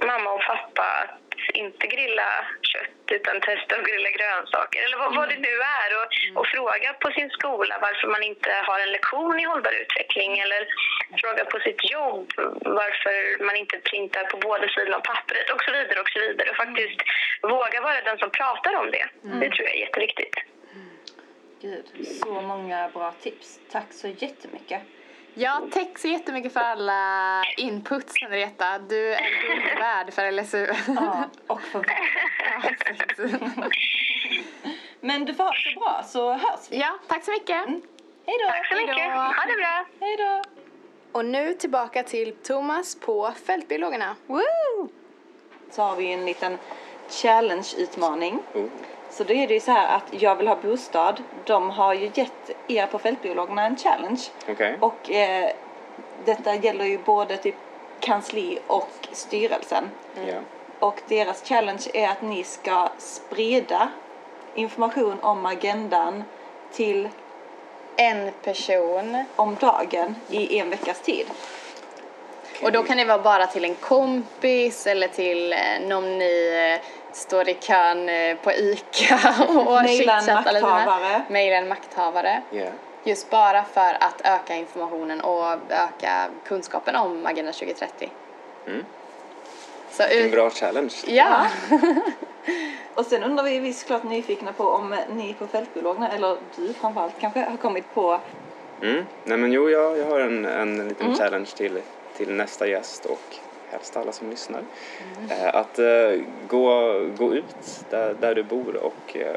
mamma 0.05 0.31
och 0.31 0.41
pappa 0.41 0.83
att 1.03 1.23
inte 1.53 1.87
grilla 1.87 2.29
kött 2.61 3.11
utan 3.11 3.41
testa 3.41 3.75
att 3.75 3.85
grilla 3.87 4.09
grönsaker 4.09 4.79
eller 4.85 4.97
vad, 4.97 5.15
vad 5.15 5.29
det 5.29 5.39
nu 5.49 5.55
är 5.81 5.89
och, 5.99 6.07
och 6.39 6.47
fråga 6.47 6.93
på 6.93 7.11
sin 7.11 7.29
skola 7.29 7.75
varför 7.81 8.07
man 8.07 8.23
inte 8.23 8.49
har 8.67 8.79
en 8.79 8.91
lektion 8.91 9.39
i 9.39 9.43
hållbar 9.43 9.73
utveckling 9.83 10.39
eller 10.39 10.67
fråga 11.21 11.45
på 11.45 11.59
sitt 11.59 11.91
jobb 11.91 12.27
varför 12.81 13.43
man 13.45 13.55
inte 13.55 13.77
printar 13.79 14.23
på 14.23 14.37
båda 14.37 14.67
sidorna 14.67 14.97
av 14.97 15.01
pappret 15.01 15.49
och 15.49 15.61
så 15.63 15.71
vidare 15.71 15.99
och 15.99 16.09
så 16.09 16.19
vidare 16.19 16.49
och 16.49 16.55
faktiskt 16.55 16.99
våga 17.41 17.81
vara 17.81 18.01
den 18.01 18.17
som 18.17 18.29
pratar 18.29 18.73
om 18.75 18.91
det. 18.91 19.05
Det 19.21 19.49
tror 19.49 19.67
jag 19.67 19.75
är 19.75 19.85
jätteviktigt. 19.85 20.35
Gud, 21.63 22.07
så 22.21 22.41
många 22.41 22.89
bra 22.93 23.13
tips. 23.21 23.59
Tack 23.71 23.93
så 23.93 24.07
jättemycket. 24.07 24.81
Ja, 25.33 25.61
tack 25.71 25.99
så 25.99 26.07
jättemycket 26.07 26.53
för 26.53 26.59
alla 26.59 27.43
inputs 27.57 28.13
Henrietta. 28.21 28.79
Du 28.79 29.13
är 29.13 29.47
guld 29.47 29.79
värd 29.79 30.13
för 30.13 30.31
LSU. 30.31 30.67
Ja, 30.95 31.29
och 31.47 31.61
för 31.61 31.79
Ja, 32.63 32.69
exakt. 32.69 33.19
Men 35.01 35.25
du 35.25 35.33
får 35.33 35.43
ha 35.43 35.51
det 35.51 35.73
så 35.73 35.79
bra 35.79 36.03
så 36.05 36.31
hörs 36.33 36.59
vi. 36.71 36.79
ja, 36.79 36.99
tack 37.07 37.23
så 37.25 37.31
mycket. 37.31 37.57
Hej 38.25 38.37
då! 38.41 38.47
Tack 38.47 38.67
så 38.67 38.75
mycket. 38.75 38.95
Hejdå. 38.97 39.15
Ha 39.15 39.45
det 39.47 39.55
bra. 39.57 39.85
Hej 39.99 40.17
då! 40.17 40.41
Och 41.11 41.25
nu 41.25 41.53
tillbaka 41.53 42.03
till 42.03 42.35
Thomas 42.35 42.95
på 42.95 43.31
Fältbiologerna. 43.45 44.15
Woo! 44.27 44.89
Så 45.71 45.81
har 45.81 45.95
vi 45.95 46.13
en 46.13 46.25
liten 46.25 46.57
challenge-utmaning. 47.09 48.39
Oh. 48.53 48.65
Så 49.13 49.23
då 49.23 49.33
är 49.33 49.47
det 49.47 49.53
ju 49.53 49.59
så 49.59 49.71
här 49.71 49.95
att 49.95 50.21
Jag 50.21 50.35
vill 50.35 50.47
ha 50.47 50.55
bostad. 50.55 51.23
De 51.43 51.69
har 51.69 51.93
ju 51.93 52.11
gett 52.13 52.51
er 52.67 52.85
på 52.85 52.99
Fältbiologerna 52.99 53.65
en 53.65 53.77
challenge. 53.77 54.21
Okej. 54.49 54.77
Och 54.79 55.11
eh, 55.11 55.49
detta 56.25 56.55
gäller 56.55 56.85
ju 56.85 56.97
både 56.97 57.37
typ 57.37 57.55
kansli 57.99 58.59
och 58.67 59.07
styrelsen. 59.11 59.89
Ja. 60.27 60.35
Och 60.79 61.01
deras 61.07 61.43
challenge 61.43 61.83
är 61.93 62.09
att 62.09 62.21
ni 62.21 62.43
ska 62.43 62.89
sprida 62.97 63.89
information 64.55 65.19
om 65.21 65.45
agendan 65.45 66.23
till 66.71 67.09
En 67.95 68.31
person. 68.43 69.25
om 69.35 69.55
dagen 69.59 70.15
i 70.29 70.59
en 70.59 70.69
veckas 70.69 71.01
tid. 71.01 71.27
Och 72.63 72.71
då 72.71 72.83
kan 72.83 72.97
det 72.97 73.05
vara 73.05 73.19
bara 73.21 73.47
till 73.47 73.65
en 73.65 73.75
kompis 73.75 74.87
eller 74.87 75.07
till 75.07 75.53
eh, 75.53 75.59
någon 75.87 76.17
ni 76.17 76.79
eh, 76.81 77.02
står 77.15 77.49
i 77.49 77.53
kön 77.53 78.09
eh, 78.09 78.37
på 78.37 78.51
ICA 78.51 79.35
och 79.47 79.87
chitchattar 79.87 80.53
lite 80.53 80.65
med. 80.65 81.21
Maila 81.29 81.55
en 81.55 81.67
makthavare. 81.67 82.41
Ja. 82.49 82.65
Just 83.03 83.29
bara 83.29 83.63
för 83.63 83.97
att 83.99 84.21
öka 84.23 84.55
informationen 84.55 85.21
och 85.21 85.51
öka 85.69 86.27
kunskapen 86.45 86.95
om 86.95 87.25
Agenda 87.25 87.51
2030. 87.51 88.09
Mm. 88.67 88.85
Så 89.91 90.03
En 90.03 90.31
bra 90.31 90.49
challenge. 90.49 90.93
Ja. 91.07 91.45
Och 92.95 93.05
sen 93.05 93.23
undrar 93.23 93.43
vi, 93.43 93.59
vi 93.59 93.69
är 93.69 93.73
såklart 93.73 94.03
nyfikna 94.03 94.53
på 94.53 94.63
om 94.63 94.95
ni 95.09 95.33
på 95.33 95.47
Fältbiologerna, 95.47 96.09
eller 96.11 96.37
du 96.55 96.73
framförallt 96.73 97.13
kanske, 97.19 97.39
har 97.39 97.57
kommit 97.57 97.93
på 97.93 98.19
Mm. 98.81 99.05
Nej 99.23 99.37
men 99.37 99.51
jo, 99.51 99.69
jag, 99.69 99.97
jag 99.97 100.05
har 100.05 100.19
en, 100.19 100.45
en 100.45 100.87
liten 100.87 101.15
challenge 101.15 101.49
till, 101.55 101.81
till 102.17 102.33
nästa 102.33 102.67
gäst 102.67 103.05
och 103.05 103.35
helst 103.73 103.97
alla 103.97 104.11
som 104.11 104.29
lyssnar. 104.29 104.63
Eh, 105.29 105.55
att 105.55 105.79
eh, 105.79 106.21
gå, 106.47 106.99
gå 107.17 107.33
ut 107.33 107.85
där, 107.89 108.13
där 108.13 108.35
du 108.35 108.43
bor 108.43 108.75
och 108.75 109.17
eh, 109.17 109.35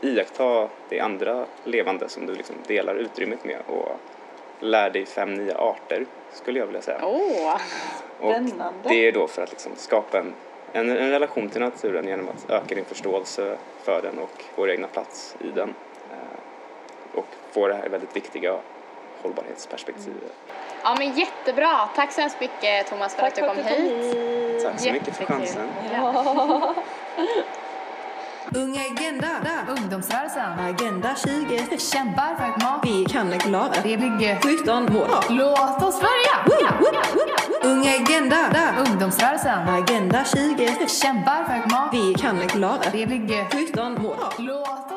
iaktta 0.00 0.68
det 0.88 1.00
andra 1.00 1.46
levande 1.64 2.08
som 2.08 2.26
du 2.26 2.34
liksom 2.34 2.56
delar 2.66 2.94
utrymmet 2.94 3.44
med 3.44 3.60
och 3.66 3.88
lär 4.60 4.90
dig 4.90 5.06
fem 5.06 5.34
nya 5.34 5.58
arter 5.58 6.06
skulle 6.32 6.58
jag 6.58 6.66
vilja 6.66 6.82
säga. 6.82 7.00
Åh. 7.02 7.60
Och 8.20 8.30
Spännande. 8.30 8.88
det 8.88 9.08
är 9.08 9.12
då 9.12 9.26
för 9.26 9.42
att 9.42 9.50
liksom 9.50 9.72
skapa 9.76 10.18
en, 10.18 10.34
en, 10.72 10.90
en 10.90 11.10
relation 11.10 11.48
till 11.48 11.60
naturen 11.60 12.08
genom 12.08 12.28
att 12.28 12.50
öka 12.50 12.74
din 12.74 12.84
förståelse 12.84 13.56
för 13.82 14.02
den 14.02 14.18
och 14.18 14.44
vår 14.54 14.70
egna 14.70 14.86
plats 14.86 15.36
i 15.40 15.48
den. 15.48 15.74
Och 17.14 17.26
få 17.50 17.68
det 17.68 17.74
här 17.74 17.88
väldigt 17.88 18.16
viktiga 18.16 18.58
hållbarhetsperspektivet. 19.22 20.32
Ja 20.88 20.94
men 20.98 21.12
jättebra. 21.18 21.88
Tack 21.94 22.12
så 22.12 22.20
hemskt 22.20 22.40
mycket 22.40 22.86
Thomas 22.86 23.14
för 23.14 23.22
att 23.22 23.34
du 23.34 23.40
kom 23.40 23.56
hit. 23.56 24.62
Tack 24.64 24.80
så 24.80 24.92
mycket 24.92 25.16
för 25.16 25.24
chansen. 25.24 25.68
Ung 28.54 28.78
Agenda. 28.78 29.28
Ungdomsrörelsen. 29.68 30.58
Agenda 30.58 31.14
20. 31.24 31.78
Kämpar 31.78 32.34
för 32.34 32.44
ett 32.44 32.62
mat. 32.62 32.80
Vi 32.84 33.04
kan 33.04 33.30
det 33.30 33.38
klara. 33.38 33.72
Det 33.82 33.96
blir 33.96 34.22
gött. 34.22 34.44
17 34.44 34.92
mål. 34.92 35.08
Låt 35.28 35.82
oss 35.82 36.00
börja! 36.00 36.62
Ung 37.62 37.88
Agenda. 37.88 38.36
Ungdomsrörelsen. 38.78 39.68
Agenda 39.68 40.24
20. 40.24 40.88
Kämpar 40.88 41.44
för 41.44 41.54
ett 41.54 41.70
mat. 41.70 41.88
Vi 41.92 42.14
kan 42.14 42.38
det 42.38 42.46
klara. 42.46 42.90
Det 42.92 43.06
blir 43.06 43.36
gött. 43.36 43.54
17 43.54 44.02
mål. 44.02 44.16
Låt! 44.38 44.87